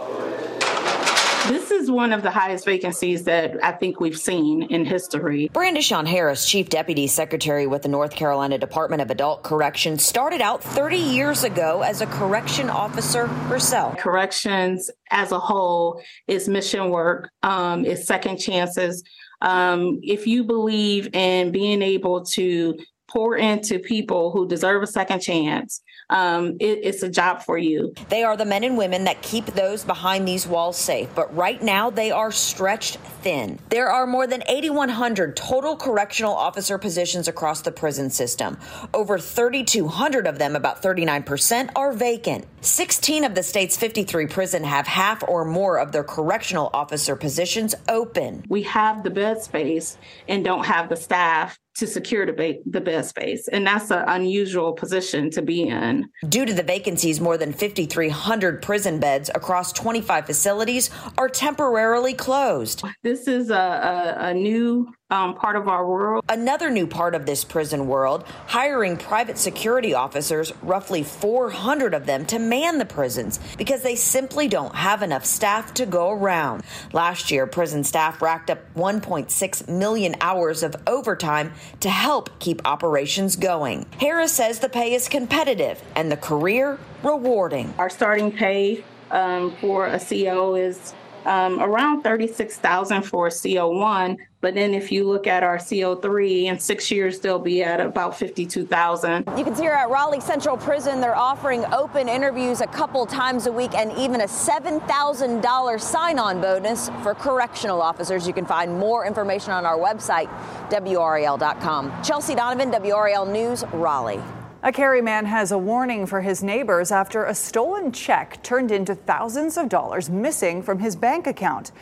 This 1.48 1.72
is 1.72 1.90
one 1.90 2.12
of 2.12 2.22
the 2.22 2.30
highest 2.30 2.64
vacancies 2.64 3.24
that 3.24 3.62
I 3.64 3.72
think 3.72 3.98
we've 3.98 4.16
seen 4.16 4.62
in 4.62 4.84
history. 4.84 5.50
Brandeshawn 5.52 6.06
Harris, 6.06 6.48
Chief 6.48 6.68
Deputy 6.68 7.08
Secretary 7.08 7.66
with 7.66 7.82
the 7.82 7.88
North 7.88 8.14
Carolina 8.14 8.58
Department 8.58 9.02
of 9.02 9.10
Adult 9.10 9.42
Correction, 9.42 9.98
started 9.98 10.40
out 10.40 10.62
30 10.62 10.96
years 10.96 11.42
ago 11.42 11.82
as 11.82 12.00
a 12.00 12.06
correction 12.06 12.70
officer 12.70 13.26
herself. 13.26 13.98
Corrections 13.98 14.88
as 15.10 15.32
a 15.32 15.38
whole 15.40 16.00
is 16.28 16.48
mission 16.48 16.90
work, 16.90 17.28
um, 17.42 17.84
is 17.84 18.06
second 18.06 18.38
chances. 18.38 19.02
Um, 19.40 19.98
if 20.04 20.28
you 20.28 20.44
believe 20.44 21.12
in 21.12 21.50
being 21.50 21.82
able 21.82 22.24
to 22.26 22.78
pour 23.12 23.36
into 23.36 23.78
people 23.78 24.30
who 24.30 24.48
deserve 24.48 24.82
a 24.82 24.86
second 24.86 25.20
chance, 25.20 25.82
um, 26.08 26.56
it, 26.60 26.80
it's 26.82 27.02
a 27.02 27.08
job 27.10 27.42
for 27.42 27.58
you. 27.58 27.92
They 28.08 28.24
are 28.24 28.36
the 28.36 28.46
men 28.46 28.64
and 28.64 28.78
women 28.78 29.04
that 29.04 29.20
keep 29.20 29.44
those 29.46 29.84
behind 29.84 30.26
these 30.26 30.46
walls 30.46 30.78
safe, 30.78 31.10
but 31.14 31.34
right 31.36 31.62
now 31.62 31.90
they 31.90 32.10
are 32.10 32.32
stretched 32.32 32.96
thin. 33.22 33.58
There 33.68 33.90
are 33.90 34.06
more 34.06 34.26
than 34.26 34.42
8,100 34.48 35.36
total 35.36 35.76
correctional 35.76 36.34
officer 36.34 36.78
positions 36.78 37.28
across 37.28 37.60
the 37.60 37.72
prison 37.72 38.08
system. 38.08 38.56
Over 38.94 39.18
3,200 39.18 40.26
of 40.26 40.38
them, 40.38 40.56
about 40.56 40.82
39%, 40.82 41.70
are 41.76 41.92
vacant. 41.92 42.46
16 42.62 43.24
of 43.24 43.34
the 43.34 43.42
state's 43.42 43.76
53 43.76 44.26
prison 44.26 44.64
have 44.64 44.86
half 44.86 45.22
or 45.28 45.44
more 45.44 45.78
of 45.78 45.92
their 45.92 46.04
correctional 46.04 46.70
officer 46.72 47.14
positions 47.14 47.74
open. 47.88 48.44
We 48.48 48.62
have 48.62 49.02
the 49.02 49.10
bed 49.10 49.42
space 49.42 49.98
and 50.28 50.44
don't 50.44 50.64
have 50.64 50.88
the 50.88 50.96
staff 50.96 51.58
to 51.76 51.86
secure 51.86 52.26
the, 52.26 52.32
ba- 52.32 52.60
the 52.66 52.80
bed 52.80 53.04
space. 53.04 53.48
And 53.48 53.66
that's 53.66 53.90
an 53.90 54.04
unusual 54.06 54.72
position 54.72 55.30
to 55.30 55.42
be 55.42 55.62
in. 55.62 56.08
Due 56.28 56.44
to 56.44 56.52
the 56.52 56.62
vacancies, 56.62 57.20
more 57.20 57.38
than 57.38 57.52
5,300 57.52 58.62
prison 58.62 59.00
beds 59.00 59.30
across 59.34 59.72
25 59.72 60.26
facilities 60.26 60.90
are 61.18 61.28
temporarily 61.28 62.14
closed. 62.14 62.84
This 63.02 63.26
is 63.26 63.50
a, 63.50 63.54
a, 63.54 64.16
a 64.28 64.34
new 64.34 64.92
um, 65.12 65.34
part 65.34 65.56
of 65.56 65.68
our 65.68 65.86
world. 65.86 66.24
Another 66.28 66.70
new 66.70 66.86
part 66.86 67.14
of 67.14 67.26
this 67.26 67.44
prison 67.44 67.86
world 67.86 68.24
hiring 68.46 68.96
private 68.96 69.38
security 69.38 69.92
officers, 69.94 70.52
roughly 70.62 71.02
400 71.02 71.92
of 71.94 72.06
them, 72.06 72.24
to 72.26 72.38
man 72.38 72.78
the 72.78 72.86
prisons 72.86 73.38
because 73.58 73.82
they 73.82 73.94
simply 73.94 74.48
don't 74.48 74.74
have 74.74 75.02
enough 75.02 75.24
staff 75.24 75.74
to 75.74 75.84
go 75.86 76.10
around. 76.10 76.62
Last 76.92 77.30
year, 77.30 77.46
prison 77.46 77.84
staff 77.84 78.22
racked 78.22 78.48
up 78.48 78.60
1.6 78.74 79.68
million 79.68 80.16
hours 80.22 80.62
of 80.62 80.74
overtime 80.86 81.52
to 81.80 81.90
help 81.90 82.38
keep 82.38 82.66
operations 82.66 83.36
going. 83.36 83.86
Harris 84.00 84.32
says 84.32 84.60
the 84.60 84.68
pay 84.68 84.94
is 84.94 85.08
competitive 85.08 85.82
and 85.94 86.10
the 86.10 86.16
career 86.16 86.78
rewarding. 87.02 87.74
Our 87.76 87.90
starting 87.90 88.32
pay 88.32 88.82
um, 89.10 89.54
for 89.60 89.86
a 89.86 90.00
CO 90.00 90.54
is 90.54 90.94
um, 91.26 91.60
around 91.60 92.02
36,000 92.02 93.02
for 93.02 93.28
CO1. 93.28 94.18
But 94.40 94.54
then 94.54 94.74
if 94.74 94.90
you 94.90 95.06
look 95.06 95.28
at 95.28 95.44
our 95.44 95.56
CO3 95.56 96.44
in 96.44 96.58
six 96.58 96.90
years, 96.90 97.20
they'll 97.20 97.38
be 97.38 97.62
at 97.62 97.80
about 97.80 98.18
52,000. 98.18 99.28
You 99.38 99.44
can 99.44 99.54
see 99.54 99.62
here 99.62 99.70
at 99.70 99.88
Raleigh 99.88 100.20
Central 100.20 100.56
Prison, 100.56 101.00
they're 101.00 101.16
offering 101.16 101.64
open 101.66 102.08
interviews 102.08 102.60
a 102.60 102.66
couple 102.66 103.06
times 103.06 103.46
a 103.46 103.52
week 103.52 103.74
and 103.74 103.92
even 103.92 104.22
a 104.22 104.26
$7,000 104.26 105.80
sign 105.80 106.18
on 106.18 106.40
bonus 106.40 106.88
for 107.02 107.14
correctional 107.14 107.80
officers. 107.80 108.26
You 108.26 108.32
can 108.32 108.44
find 108.44 108.76
more 108.76 109.06
information 109.06 109.52
on 109.52 109.64
our 109.64 109.78
website, 109.78 110.28
WRAL.com. 110.70 112.02
Chelsea 112.02 112.34
Donovan, 112.34 112.72
WRAL 112.72 113.26
News, 113.26 113.64
Raleigh. 113.72 114.41
A 114.64 114.70
Cary 114.70 115.02
man 115.02 115.26
has 115.26 115.50
a 115.50 115.58
warning 115.58 116.06
for 116.06 116.20
his 116.20 116.40
neighbors 116.40 116.92
after 116.92 117.24
a 117.24 117.34
stolen 117.34 117.90
check 117.90 118.40
turned 118.44 118.70
into 118.70 118.94
thousands 118.94 119.56
of 119.56 119.68
dollars 119.68 120.08
missing 120.08 120.62
from 120.62 120.78
his 120.78 120.94
bank 120.94 121.26
account. 121.26 121.72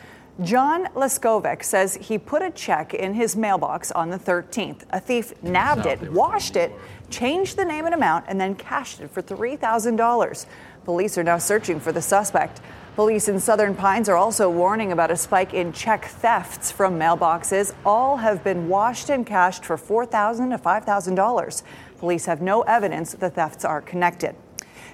John 0.41 0.85
Leskovic 0.95 1.63
says 1.63 1.93
he 2.01 2.17
put 2.17 2.41
a 2.41 2.49
check 2.49 2.95
in 2.95 3.13
his 3.13 3.35
mailbox 3.35 3.91
on 3.91 4.09
the 4.09 4.17
13th. 4.17 4.85
A 4.89 4.99
thief 4.99 5.31
nabbed 5.43 5.85
it, 5.85 6.11
washed 6.11 6.55
it, 6.55 6.71
changed 7.11 7.55
the 7.55 7.65
name 7.65 7.85
and 7.85 7.93
amount, 7.93 8.25
and 8.27 8.41
then 8.41 8.55
cashed 8.55 8.99
it 8.99 9.11
for 9.11 9.21
$3,000. 9.21 10.45
Police 10.83 11.17
are 11.19 11.23
now 11.23 11.37
searching 11.37 11.79
for 11.79 11.91
the 11.91 12.01
suspect. 12.01 12.61
Police 12.95 13.29
in 13.29 13.39
Southern 13.39 13.75
Pines 13.75 14.09
are 14.09 14.17
also 14.17 14.49
warning 14.49 14.91
about 14.91 15.11
a 15.11 15.15
spike 15.15 15.53
in 15.53 15.71
check 15.71 16.05
thefts 16.05 16.71
from 16.71 16.97
mailboxes. 16.99 17.73
All 17.85 18.17
have 18.17 18.43
been 18.43 18.67
washed 18.67 19.09
and 19.09 19.25
cashed 19.25 19.63
for 19.63 19.77
4,000 19.77 20.49
to 20.49 20.57
$5,000. 20.57 21.63
Police 22.01 22.25
have 22.25 22.41
no 22.41 22.63
evidence 22.63 23.13
the 23.13 23.29
thefts 23.29 23.63
are 23.63 23.79
connected. 23.79 24.35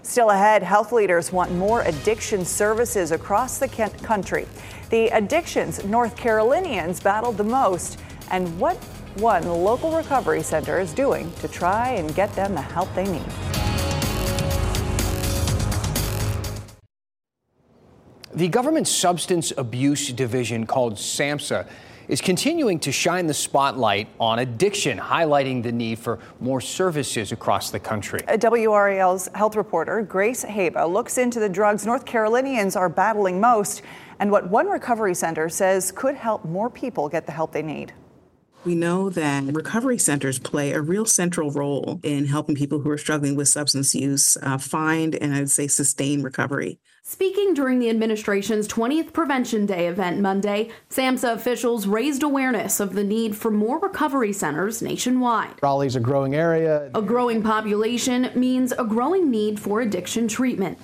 Still 0.01 0.29
ahead, 0.29 0.61
health 0.61 0.91
leaders 0.91 1.31
want 1.31 1.53
more 1.53 1.83
addiction 1.83 2.43
services 2.43 3.13
across 3.13 3.59
the 3.59 3.69
country. 3.69 4.45
The 4.89 5.07
addictions 5.07 5.85
North 5.85 6.17
Carolinians 6.17 6.99
battled 6.99 7.37
the 7.37 7.45
most, 7.45 7.97
and 8.29 8.59
what 8.59 8.75
one 9.15 9.47
local 9.47 9.95
recovery 9.95 10.43
center 10.43 10.81
is 10.81 10.91
doing 10.91 11.31
to 11.35 11.47
try 11.47 11.91
and 11.91 12.13
get 12.13 12.33
them 12.33 12.53
the 12.53 12.61
help 12.61 12.93
they 12.93 13.05
need. 13.05 13.23
The 18.33 18.49
government 18.49 18.89
substance 18.89 19.53
abuse 19.57 20.11
division 20.11 20.65
called 20.65 20.95
SAMHSA 20.95 21.69
is 22.07 22.21
continuing 22.21 22.79
to 22.79 22.91
shine 22.91 23.27
the 23.27 23.33
spotlight 23.33 24.07
on 24.19 24.39
addiction, 24.39 24.97
highlighting 24.97 25.61
the 25.61 25.71
need 25.71 25.99
for 25.99 26.19
more 26.39 26.61
services 26.61 27.31
across 27.31 27.71
the 27.71 27.79
country. 27.79 28.19
WRAL's 28.21 29.29
health 29.35 29.55
reporter 29.55 30.01
Grace 30.01 30.43
Haba 30.45 30.91
looks 30.91 31.17
into 31.17 31.39
the 31.39 31.49
drugs 31.49 31.85
North 31.85 32.05
Carolinians 32.05 32.75
are 32.75 32.89
battling 32.89 33.39
most 33.39 33.81
and 34.19 34.31
what 34.31 34.49
one 34.49 34.67
recovery 34.67 35.13
center 35.13 35.49
says 35.49 35.91
could 35.91 36.15
help 36.15 36.45
more 36.45 36.69
people 36.69 37.09
get 37.09 37.25
the 37.25 37.31
help 37.31 37.51
they 37.51 37.61
need. 37.61 37.93
We 38.67 38.75
know 38.75 39.09
that 39.11 39.45
recovery 39.45 39.97
centers 39.97 40.39
play 40.39 40.73
a 40.73 40.81
real 40.81 41.05
central 41.05 41.51
role 41.51 42.01
in 42.03 42.25
helping 42.25 42.53
people 42.53 42.81
who 42.81 42.89
are 42.89 42.97
struggling 42.97 43.37
with 43.37 43.47
substance 43.47 43.95
use 43.95 44.35
uh, 44.41 44.57
find 44.57 45.15
and 45.15 45.33
I'd 45.33 45.49
say 45.49 45.67
sustain 45.67 46.21
recovery. 46.21 46.81
Speaking 47.01 47.53
during 47.53 47.79
the 47.79 47.89
administration's 47.89 48.67
20th 48.67 49.13
Prevention 49.13 49.65
Day 49.65 49.87
event 49.87 50.19
Monday, 50.19 50.69
SAMHSA 50.89 51.35
officials 51.35 51.87
raised 51.87 52.23
awareness 52.23 52.81
of 52.81 52.93
the 52.93 53.05
need 53.05 53.37
for 53.37 53.51
more 53.51 53.79
recovery 53.79 54.33
centers 54.33 54.81
nationwide. 54.81 55.53
Raleigh's 55.63 55.95
a 55.95 56.01
growing 56.01 56.35
area. 56.35 56.91
A 56.93 57.01
growing 57.01 57.41
population 57.41 58.31
means 58.35 58.73
a 58.73 58.83
growing 58.83 59.31
need 59.31 59.61
for 59.61 59.79
addiction 59.79 60.27
treatment. 60.27 60.77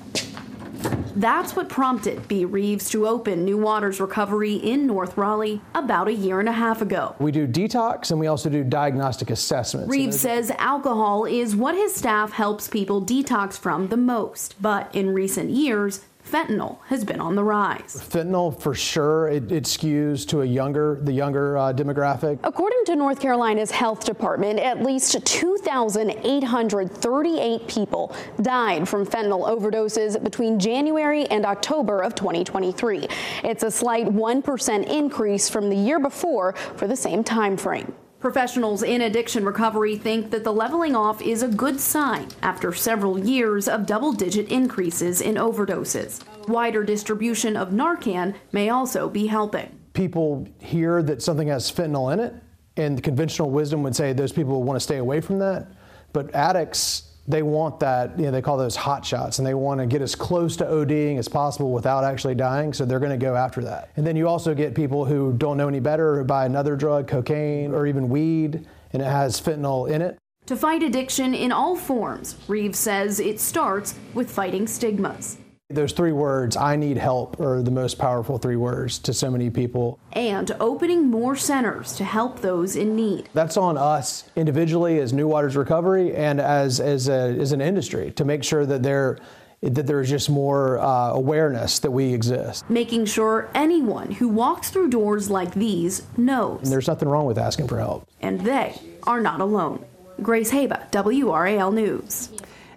That's 1.16 1.56
what 1.56 1.70
prompted 1.70 2.28
B. 2.28 2.46
Reeves 2.46 2.90
to 2.90 3.08
open 3.08 3.46
New 3.46 3.58
Waters 3.58 4.00
Recovery 4.00 4.56
in 4.56 4.88
North 4.88 5.16
Raleigh 5.18 5.62
about 5.76 6.08
a 6.08 6.14
year 6.14 6.40
and 6.40 6.50
a 6.50 6.54
half 6.54 6.82
ago. 6.82 7.16
We 7.20 7.32
do 7.32 7.48
detox 7.48 8.12
and 8.12 8.20
we 8.20 8.28
also 8.28 8.50
do 8.50 8.64
diagnostic 8.64 9.30
assessments. 9.30 9.90
Reeves 9.90 10.20
says 10.20 10.52
alcohol 10.58 11.26
is 11.26 11.56
what 11.56 11.76
his 11.76 11.94
staff 11.94 12.32
helps 12.32 12.68
people 12.68 13.02
detox 13.02 13.58
from 13.58 13.90
the 13.90 13.98
most. 13.98 14.56
But 14.62 14.94
in 14.96 15.14
recent 15.14 15.52
years, 15.52 16.06
fentanyl 16.26 16.80
has 16.88 17.04
been 17.04 17.20
on 17.20 17.36
the 17.36 17.44
rise. 17.44 18.02
Fentanyl, 18.10 18.58
for 18.60 18.74
sure, 18.74 19.28
it, 19.28 19.52
it 19.52 19.66
skews 19.66 20.26
to 20.28 20.42
a 20.42 20.46
younger, 20.46 21.00
the 21.04 21.12
younger 21.12 21.56
uh, 21.58 21.74
demographic. 21.74 22.40
According 22.44 22.86
to 22.86 22.96
North 22.96 23.20
Carolina's 23.20 23.70
health 23.72 24.06
department, 24.06 24.60
at 24.60 24.82
least 24.82 25.26
2,838 25.26 27.68
people 27.68 28.16
died 28.42 28.88
from 28.88 29.06
fentanyl 29.06 29.46
overdoses 29.48 30.24
between 30.24 30.58
January 30.60 31.26
and 31.28 31.46
October 31.46 32.02
of 32.02 32.16
2023. 32.16 33.08
It's 33.44 33.64
a 33.64 33.72
slight 33.72 34.08
1% 34.08 34.88
increase 34.88 35.50
from 35.50 35.70
the 35.70 35.76
year 35.76 36.00
before 36.00 36.54
for 36.76 36.88
the 36.88 36.96
same 36.96 37.24
time 37.24 37.58
frame. 37.58 37.94
Professionals 38.24 38.84
in 38.84 39.02
addiction 39.02 39.44
recovery 39.44 39.98
think 39.98 40.32
that 40.32 40.46
the 40.46 40.54
leveling 40.54 40.96
off 40.96 41.22
is 41.22 41.44
a 41.44 41.48
good 41.50 41.78
sign 41.78 42.30
after 42.42 42.72
several 42.72 43.20
years 43.20 43.68
of 43.68 43.86
double 43.86 44.14
digit 44.14 44.48
increases 44.48 45.20
in 45.20 45.36
overdoses. 45.36 46.24
Wider 46.48 46.86
distribution 46.86 47.58
of 47.58 47.72
Narcan 47.72 48.34
may 48.54 48.70
also 48.70 49.10
be 49.10 49.28
helping. 49.28 49.78
People 49.92 50.48
hear 50.60 51.04
that 51.04 51.22
something 51.22 51.50
has 51.50 51.70
fentanyl 51.70 52.14
in 52.14 52.22
it, 52.22 52.34
and 52.78 52.98
the 52.98 53.02
conventional 53.02 53.50
wisdom 53.50 53.84
would 53.84 53.94
say 53.94 54.14
those 54.14 54.32
people 54.32 54.64
want 54.64 54.78
to 54.78 54.80
stay 54.80 55.00
away 55.00 55.20
from 55.20 55.38
that. 55.40 55.68
But 56.14 56.34
addicts 56.34 57.13
they 57.28 57.42
want 57.42 57.80
that, 57.80 58.18
you 58.18 58.26
know, 58.26 58.32
they 58.32 58.42
call 58.42 58.58
those 58.58 58.76
hot 58.76 59.06
shots, 59.06 59.40
and 59.40 59.48
they 59.48 59.54
want 59.54 59.80
to 59.80 59.86
get 59.86 60.02
as 60.02 60.14
close 60.14 60.58
to 60.58 60.66
ODing 60.66 61.18
as 61.18 61.28
possible 61.28 61.72
without 61.72 62.04
actually 62.04 62.36
dying, 62.36 62.74
so 62.74 62.84
they're 62.86 63.00
going 63.00 63.18
to 63.18 63.26
go 63.26 63.36
after 63.36 63.62
that. 63.64 63.92
And 63.96 64.06
then 64.06 64.16
you 64.16 64.28
also 64.28 64.54
get 64.54 64.76
people 64.76 65.06
who 65.06 65.34
don't 65.34 65.56
know 65.56 65.68
any 65.68 65.80
better 65.80 66.18
who 66.18 66.26
buy 66.26 66.46
another 66.46 66.76
drug, 66.76 67.08
cocaine, 67.08 67.74
or 67.74 67.88
even 67.88 68.10
weed, 68.10 68.68
and 68.92 69.02
it 69.02 69.06
has 69.06 69.40
fentanyl 69.40 69.90
in 69.90 70.02
it. 70.02 70.18
To 70.48 70.58
fight 70.58 70.84
addiction 70.84 71.34
in 71.34 71.54
all 71.54 71.78
forms, 71.78 72.36
Reeves 72.50 72.78
says 72.78 73.22
it 73.22 73.40
starts 73.40 73.96
with 74.14 74.30
fighting 74.30 74.68
stigmas. 74.68 75.38
Those 75.74 75.92
three 75.92 76.12
words, 76.12 76.56
I 76.56 76.76
need 76.76 76.98
help, 76.98 77.40
are 77.40 77.62
the 77.62 77.72
most 77.72 77.98
powerful 77.98 78.38
three 78.38 78.56
words 78.56 79.00
to 79.00 79.14
so 79.14 79.32
many 79.32 79.50
people. 79.50 80.00
And 80.12 80.52
opening 80.60 81.10
more 81.10 81.36
centers 81.36 81.94
to 81.94 82.04
help 82.04 82.42
those 82.42 82.76
in 82.76 82.96
need. 82.96 83.30
That's 83.34 83.58
on 83.58 83.78
us 83.78 84.26
individually 84.36 85.00
as 85.00 85.14
New 85.14 85.28
Waters 85.28 85.56
Recovery 85.56 86.16
and 86.16 86.40
as, 86.40 86.80
as, 86.80 87.10
a, 87.10 87.40
as 87.40 87.52
an 87.52 87.62
industry 87.62 88.12
to 88.12 88.26
make 88.26 88.44
sure 88.44 88.66
that 88.66 88.84
there 88.84 89.18
that 89.62 89.88
there's 89.88 90.10
just 90.10 90.30
more 90.30 90.78
uh, 90.80 91.12
awareness 91.12 91.80
that 91.80 91.92
we 91.92 92.14
exist. 92.14 92.70
Making 92.70 93.06
sure 93.06 93.50
anyone 93.56 94.12
who 94.12 94.28
walks 94.28 94.70
through 94.70 94.90
doors 94.90 95.30
like 95.30 95.54
these 95.54 96.04
knows. 96.18 96.60
And 96.64 96.70
there's 96.70 96.88
nothing 96.88 97.08
wrong 97.08 97.26
with 97.26 97.38
asking 97.38 97.70
for 97.70 97.80
help. 97.80 98.06
And 98.20 98.42
they 98.42 98.78
are 99.04 99.22
not 99.22 99.40
alone. 99.40 99.86
Grace 100.22 100.52
Haba, 100.52 100.92
WRAL 100.92 101.74
News. 101.74 102.30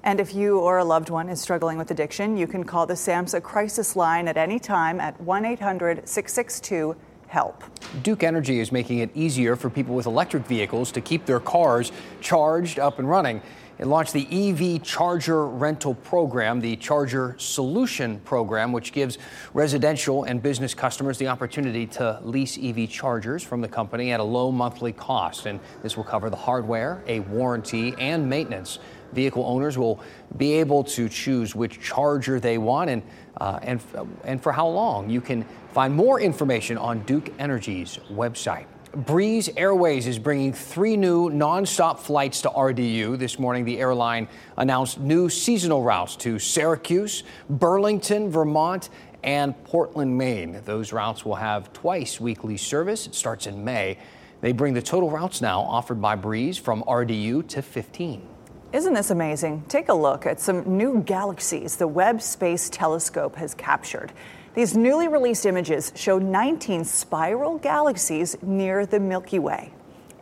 And 0.07 0.21
if 0.21 0.37
you 0.37 0.61
or 0.61 0.79
a 0.79 0.85
loved 0.85 1.11
one 1.11 1.29
is 1.29 1.41
struggling 1.41 1.77
with 1.79 1.91
addiction, 1.91 2.37
you 2.37 2.47
can 2.47 2.63
call 2.63 2.87
the 2.87 2.95
SAMHSA 2.95 3.43
crisis 3.43 3.97
line 3.97 4.29
at 4.29 4.37
any 4.37 4.61
time 4.61 5.01
at 5.01 5.21
1 5.21 5.45
800 5.45 6.09
662 6.09 6.95
HELP. 7.27 7.65
Duke 8.05 8.23
Energy 8.23 8.61
is 8.61 8.71
making 8.71 8.99
it 8.99 9.11
easier 9.17 9.57
for 9.57 9.69
people 9.69 9.97
with 9.97 10.07
electric 10.07 10.47
vehicles 10.47 10.93
to 10.93 11.01
keep 11.01 11.27
their 11.27 11.41
cars 11.41 11.91
charged 12.21 12.79
up 12.79 13.01
and 13.01 13.11
running. 13.11 13.43
It 13.79 13.89
launched 13.89 14.13
the 14.15 14.27
EV 14.31 14.83
Charger 14.83 15.47
Rental 15.49 15.95
Program, 15.95 16.61
the 16.61 16.77
Charger 16.77 17.35
Solution 17.37 18.21
Program, 18.21 18.73
which 18.73 18.93
gives 18.93 19.19
residential 19.53 20.23
and 20.23 20.41
business 20.41 20.73
customers 20.73 21.19
the 21.19 21.27
opportunity 21.27 21.87
to 21.89 22.21
lease 22.23 22.57
EV 22.63 22.89
chargers 22.89 23.43
from 23.43 23.61
the 23.61 23.69
company 23.69 24.13
at 24.13 24.21
a 24.21 24.25
low 24.25 24.51
monthly 24.51 24.93
cost. 24.93 25.45
And 25.45 25.61
this 25.83 25.97
will 25.97 26.05
cover 26.05 26.31
the 26.31 26.37
hardware, 26.37 27.03
a 27.07 27.21
warranty, 27.21 27.95
and 27.99 28.31
maintenance. 28.31 28.79
Vehicle 29.13 29.45
owners 29.45 29.79
will 29.79 30.01
be 30.37 30.55
able 30.55 30.85
to 30.85 31.09
choose 31.09 31.55
which 31.55 31.81
charger 31.81 32.41
they 32.41 32.59
want 32.59 32.91
and, 32.91 33.03
uh, 33.41 33.59
and, 33.63 33.81
and 34.25 34.43
for 34.43 34.53
how 34.53 34.69
long. 34.69 35.11
You 35.11 35.21
can 35.21 35.45
find 35.73 35.95
more 35.95 36.21
information 36.21 36.79
on 36.79 37.01
Duke 37.01 37.33
Energy's 37.39 37.99
website. 38.11 38.67
Breeze 38.97 39.51
Airways 39.59 40.07
is 40.07 40.19
bringing 40.19 40.55
three 40.55 40.97
new 40.97 41.29
nonstop 41.29 41.99
flights 41.99 42.41
to 42.43 42.49
RDU. 42.49 43.19
This 43.19 43.39
morning, 43.39 43.67
the 43.67 43.79
airline 43.79 44.27
announced 44.57 44.99
new 44.99 45.29
seasonal 45.29 45.83
routes 45.83 46.17
to 46.17 46.39
Syracuse, 46.39 47.23
Burlington, 47.51 48.31
Vermont, 48.31 48.89
and 49.23 49.63
Portland, 49.65 50.17
Maine. 50.17 50.63
Those 50.65 50.95
routes 50.95 51.27
will 51.27 51.35
have 51.35 51.75
twice 51.75 52.19
weekly 52.21 52.57
service. 52.57 53.07
It 53.07 53.15
starts 53.15 53.47
in 53.47 53.63
May. 53.63 53.99
They 54.41 54.53
bring 54.53 54.73
the 54.73 54.81
total 54.81 55.11
routes 55.11 55.43
now 55.43 55.61
offered 55.61 56.01
by 56.01 56.15
Breeze 56.15 56.57
from 56.57 56.83
RDU 56.85 57.47
to 57.49 57.61
15. 57.61 58.27
Isn't 58.73 58.95
this 58.95 59.11
amazing? 59.11 59.65
Take 59.69 59.89
a 59.89 59.95
look 59.95 60.27
at 60.27 60.41
some 60.41 60.77
new 60.77 61.01
galaxies 61.01 61.77
the 61.77 61.87
Webb 61.87 62.21
Space 62.21 62.69
Telescope 62.69 63.37
has 63.37 63.55
captured. 63.55 64.13
These 64.55 64.77
newly 64.77 65.07
released 65.07 65.47
images 65.47 65.93
show 65.95 66.19
19 66.19 66.85
spiral 66.85 67.59
galaxies 67.59 68.37
near 68.43 68.85
the 68.85 68.99
Milky 68.99 69.39
Way. 69.39 69.71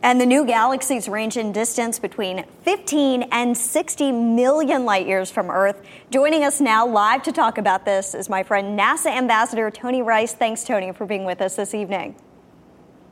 And 0.03 0.21
the 0.21 0.27
new 0.27 0.45
galaxies 0.45 1.09
range 1.09 1.37
in 1.37 1.51
distance 1.53 1.97
between 1.97 2.45
15 2.61 3.23
and 3.31 3.57
60 3.57 4.11
million 4.11 4.85
light 4.85 5.07
years 5.07 5.31
from 5.31 5.49
Earth. 5.49 5.81
Joining 6.11 6.43
us 6.43 6.61
now 6.61 6.85
live 6.85 7.23
to 7.23 7.31
talk 7.31 7.57
about 7.57 7.83
this 7.83 8.13
is 8.13 8.29
my 8.29 8.43
friend 8.43 8.77
NASA 8.77 9.07
Ambassador 9.07 9.71
Tony 9.71 10.03
Rice. 10.03 10.33
Thanks, 10.33 10.63
Tony, 10.63 10.91
for 10.91 11.07
being 11.07 11.25
with 11.25 11.41
us 11.41 11.55
this 11.55 11.73
evening. 11.73 12.15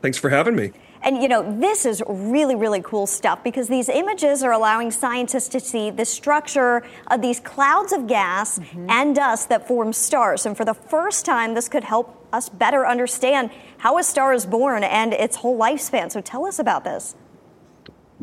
Thanks 0.04 0.20
for 0.20 0.30
having 0.30 0.56
me. 0.56 0.74
And 1.04 1.22
you 1.22 1.28
know, 1.28 1.60
this 1.60 1.86
is 1.86 2.02
really, 2.08 2.56
really 2.56 2.82
cool 2.82 3.06
stuff 3.06 3.44
because 3.44 3.68
these 3.68 3.90
images 3.90 4.42
are 4.42 4.54
allowing 4.54 4.90
scientists 4.90 5.50
to 5.50 5.60
see 5.60 5.90
the 5.90 6.06
structure 6.06 6.82
of 7.12 7.22
these 7.22 7.42
clouds 7.42 7.92
of 7.92 8.08
gas 8.08 8.58
mm-hmm. 8.58 8.90
and 8.90 9.14
dust 9.14 9.50
that 9.50 9.68
form 9.68 9.92
stars. 9.92 10.46
And 10.46 10.56
for 10.56 10.64
the 10.64 10.74
first 10.74 11.26
time, 11.26 11.54
this 11.54 11.68
could 11.68 11.84
help 11.84 12.26
us 12.32 12.48
better 12.48 12.88
understand 12.88 13.52
how 13.78 13.98
a 13.98 14.04
star 14.04 14.34
is 14.34 14.46
born 14.46 14.84
and 14.84 15.14
its 15.14 15.36
whole 15.36 15.60
lifespan. 15.60 16.10
So 16.12 16.22
tell 16.22 16.46
us 16.46 16.58
about 16.58 16.86
this. 16.86 17.16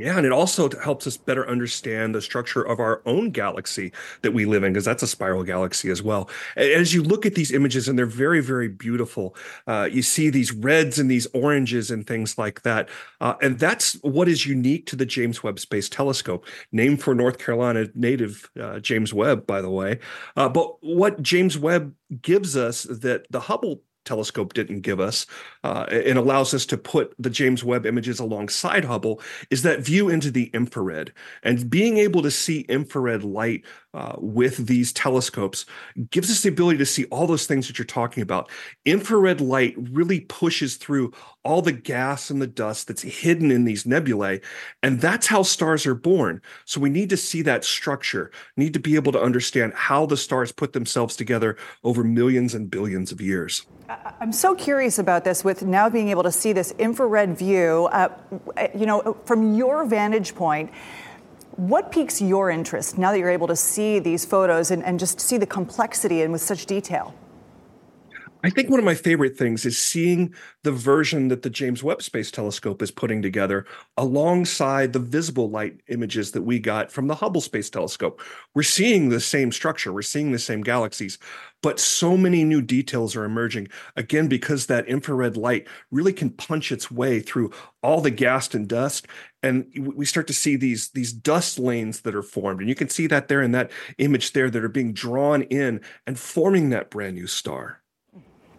Yeah, 0.00 0.16
and 0.16 0.24
it 0.24 0.32
also 0.32 0.70
helps 0.82 1.06
us 1.06 1.18
better 1.18 1.46
understand 1.46 2.14
the 2.14 2.22
structure 2.22 2.62
of 2.62 2.80
our 2.80 3.02
own 3.04 3.32
galaxy 3.32 3.92
that 4.22 4.32
we 4.32 4.46
live 4.46 4.64
in, 4.64 4.72
because 4.72 4.86
that's 4.86 5.02
a 5.02 5.06
spiral 5.06 5.44
galaxy 5.44 5.90
as 5.90 6.02
well. 6.02 6.30
As 6.56 6.94
you 6.94 7.02
look 7.02 7.26
at 7.26 7.34
these 7.34 7.52
images, 7.52 7.86
and 7.86 7.98
they're 7.98 8.06
very, 8.06 8.40
very 8.40 8.68
beautiful, 8.68 9.36
uh, 9.66 9.90
you 9.92 10.00
see 10.00 10.30
these 10.30 10.52
reds 10.52 10.98
and 10.98 11.10
these 11.10 11.26
oranges 11.34 11.90
and 11.90 12.06
things 12.06 12.38
like 12.38 12.62
that. 12.62 12.88
Uh, 13.20 13.34
and 13.42 13.58
that's 13.58 13.92
what 14.00 14.26
is 14.26 14.46
unique 14.46 14.86
to 14.86 14.96
the 14.96 15.04
James 15.04 15.42
Webb 15.42 15.60
Space 15.60 15.90
Telescope, 15.90 16.46
named 16.72 17.02
for 17.02 17.14
North 17.14 17.36
Carolina 17.38 17.86
native 17.94 18.50
uh, 18.58 18.78
James 18.80 19.12
Webb, 19.12 19.46
by 19.46 19.60
the 19.60 19.70
way. 19.70 19.98
Uh, 20.34 20.48
but 20.48 20.82
what 20.82 21.20
James 21.20 21.58
Webb 21.58 21.94
gives 22.22 22.56
us 22.56 22.84
that 22.84 23.26
the 23.30 23.40
Hubble 23.40 23.82
telescope 24.10 24.54
didn't 24.54 24.80
give 24.80 24.98
us 24.98 25.24
uh, 25.62 25.86
and 25.88 26.18
allows 26.18 26.52
us 26.52 26.66
to 26.66 26.76
put 26.76 27.14
the 27.16 27.30
James 27.30 27.62
Webb 27.62 27.86
images 27.86 28.18
alongside 28.18 28.84
Hubble 28.84 29.20
is 29.50 29.62
that 29.62 29.78
view 29.78 30.08
into 30.08 30.32
the 30.32 30.50
infrared. 30.52 31.12
And 31.44 31.70
being 31.70 31.96
able 31.98 32.20
to 32.22 32.30
see 32.30 32.62
infrared 32.62 33.22
light 33.22 33.64
uh, 33.94 34.16
with 34.18 34.66
these 34.66 34.92
telescopes 34.92 35.64
gives 36.10 36.28
us 36.28 36.42
the 36.42 36.48
ability 36.48 36.78
to 36.78 36.86
see 36.86 37.04
all 37.06 37.28
those 37.28 37.46
things 37.46 37.68
that 37.68 37.78
you're 37.78 37.86
talking 37.86 38.22
about. 38.22 38.50
Infrared 38.84 39.40
light 39.40 39.74
really 39.76 40.20
pushes 40.20 40.76
through 40.76 41.12
all 41.44 41.62
the 41.62 41.72
gas 41.72 42.30
and 42.30 42.42
the 42.42 42.46
dust 42.46 42.88
that's 42.88 43.02
hidden 43.02 43.50
in 43.50 43.64
these 43.64 43.86
nebulae. 43.86 44.40
And 44.82 45.00
that's 45.00 45.28
how 45.28 45.42
stars 45.42 45.86
are 45.86 45.94
born. 45.94 46.42
So 46.64 46.80
we 46.80 46.90
need 46.90 47.10
to 47.10 47.16
see 47.16 47.42
that 47.42 47.64
structure, 47.64 48.30
need 48.56 48.74
to 48.74 48.80
be 48.80 48.96
able 48.96 49.12
to 49.12 49.22
understand 49.22 49.72
how 49.74 50.06
the 50.06 50.16
stars 50.16 50.52
put 50.52 50.72
themselves 50.72 51.16
together 51.16 51.56
over 51.84 52.02
millions 52.02 52.54
and 52.54 52.70
billions 52.70 53.12
of 53.12 53.20
years. 53.20 53.66
I'm 54.20 54.32
so 54.32 54.54
curious 54.54 54.98
about 54.98 55.24
this 55.24 55.44
with 55.44 55.62
now 55.62 55.88
being 55.88 56.08
able 56.10 56.22
to 56.22 56.32
see 56.32 56.52
this 56.52 56.72
infrared 56.72 57.36
view. 57.36 57.88
Uh, 57.90 58.08
you 58.74 58.86
know, 58.86 59.16
from 59.24 59.54
your 59.54 59.84
vantage 59.84 60.34
point, 60.34 60.70
what 61.56 61.90
piques 61.90 62.20
your 62.20 62.50
interest 62.50 62.98
now 62.98 63.10
that 63.10 63.18
you're 63.18 63.30
able 63.30 63.48
to 63.48 63.56
see 63.56 63.98
these 63.98 64.24
photos 64.24 64.70
and, 64.70 64.84
and 64.84 64.98
just 64.98 65.20
see 65.20 65.36
the 65.36 65.46
complexity 65.46 66.22
and 66.22 66.32
with 66.32 66.42
such 66.42 66.66
detail? 66.66 67.14
I 68.42 68.48
think 68.48 68.70
one 68.70 68.78
of 68.78 68.86
my 68.86 68.94
favorite 68.94 69.36
things 69.36 69.66
is 69.66 69.76
seeing 69.76 70.34
the 70.62 70.72
version 70.72 71.28
that 71.28 71.42
the 71.42 71.50
James 71.50 71.82
Webb 71.82 72.02
Space 72.02 72.30
Telescope 72.30 72.80
is 72.80 72.90
putting 72.90 73.20
together 73.20 73.66
alongside 73.98 74.92
the 74.92 74.98
visible 74.98 75.50
light 75.50 75.80
images 75.88 76.32
that 76.32 76.42
we 76.42 76.58
got 76.58 76.90
from 76.90 77.06
the 77.06 77.14
Hubble 77.14 77.42
Space 77.42 77.68
Telescope. 77.68 78.22
We're 78.54 78.62
seeing 78.62 79.10
the 79.10 79.20
same 79.20 79.52
structure, 79.52 79.92
we're 79.92 80.00
seeing 80.00 80.32
the 80.32 80.38
same 80.38 80.62
galaxies, 80.62 81.18
but 81.62 81.78
so 81.78 82.16
many 82.16 82.42
new 82.42 82.62
details 82.62 83.14
are 83.14 83.24
emerging. 83.24 83.68
Again, 83.96 84.26
because 84.26 84.66
that 84.66 84.88
infrared 84.88 85.36
light 85.36 85.68
really 85.90 86.14
can 86.14 86.30
punch 86.30 86.72
its 86.72 86.90
way 86.90 87.20
through 87.20 87.52
all 87.82 88.00
the 88.00 88.10
gas 88.10 88.54
and 88.54 88.66
dust. 88.66 89.06
And 89.42 89.66
we 89.78 90.06
start 90.06 90.26
to 90.28 90.32
see 90.32 90.56
these, 90.56 90.90
these 90.90 91.12
dust 91.12 91.58
lanes 91.58 92.00
that 92.02 92.14
are 92.14 92.22
formed. 92.22 92.60
And 92.60 92.68
you 92.70 92.74
can 92.74 92.88
see 92.88 93.06
that 93.08 93.28
there 93.28 93.42
in 93.42 93.52
that 93.52 93.70
image 93.98 94.32
there 94.32 94.48
that 94.48 94.64
are 94.64 94.68
being 94.68 94.94
drawn 94.94 95.42
in 95.42 95.82
and 96.06 96.18
forming 96.18 96.70
that 96.70 96.90
brand 96.90 97.16
new 97.16 97.26
star. 97.26 97.79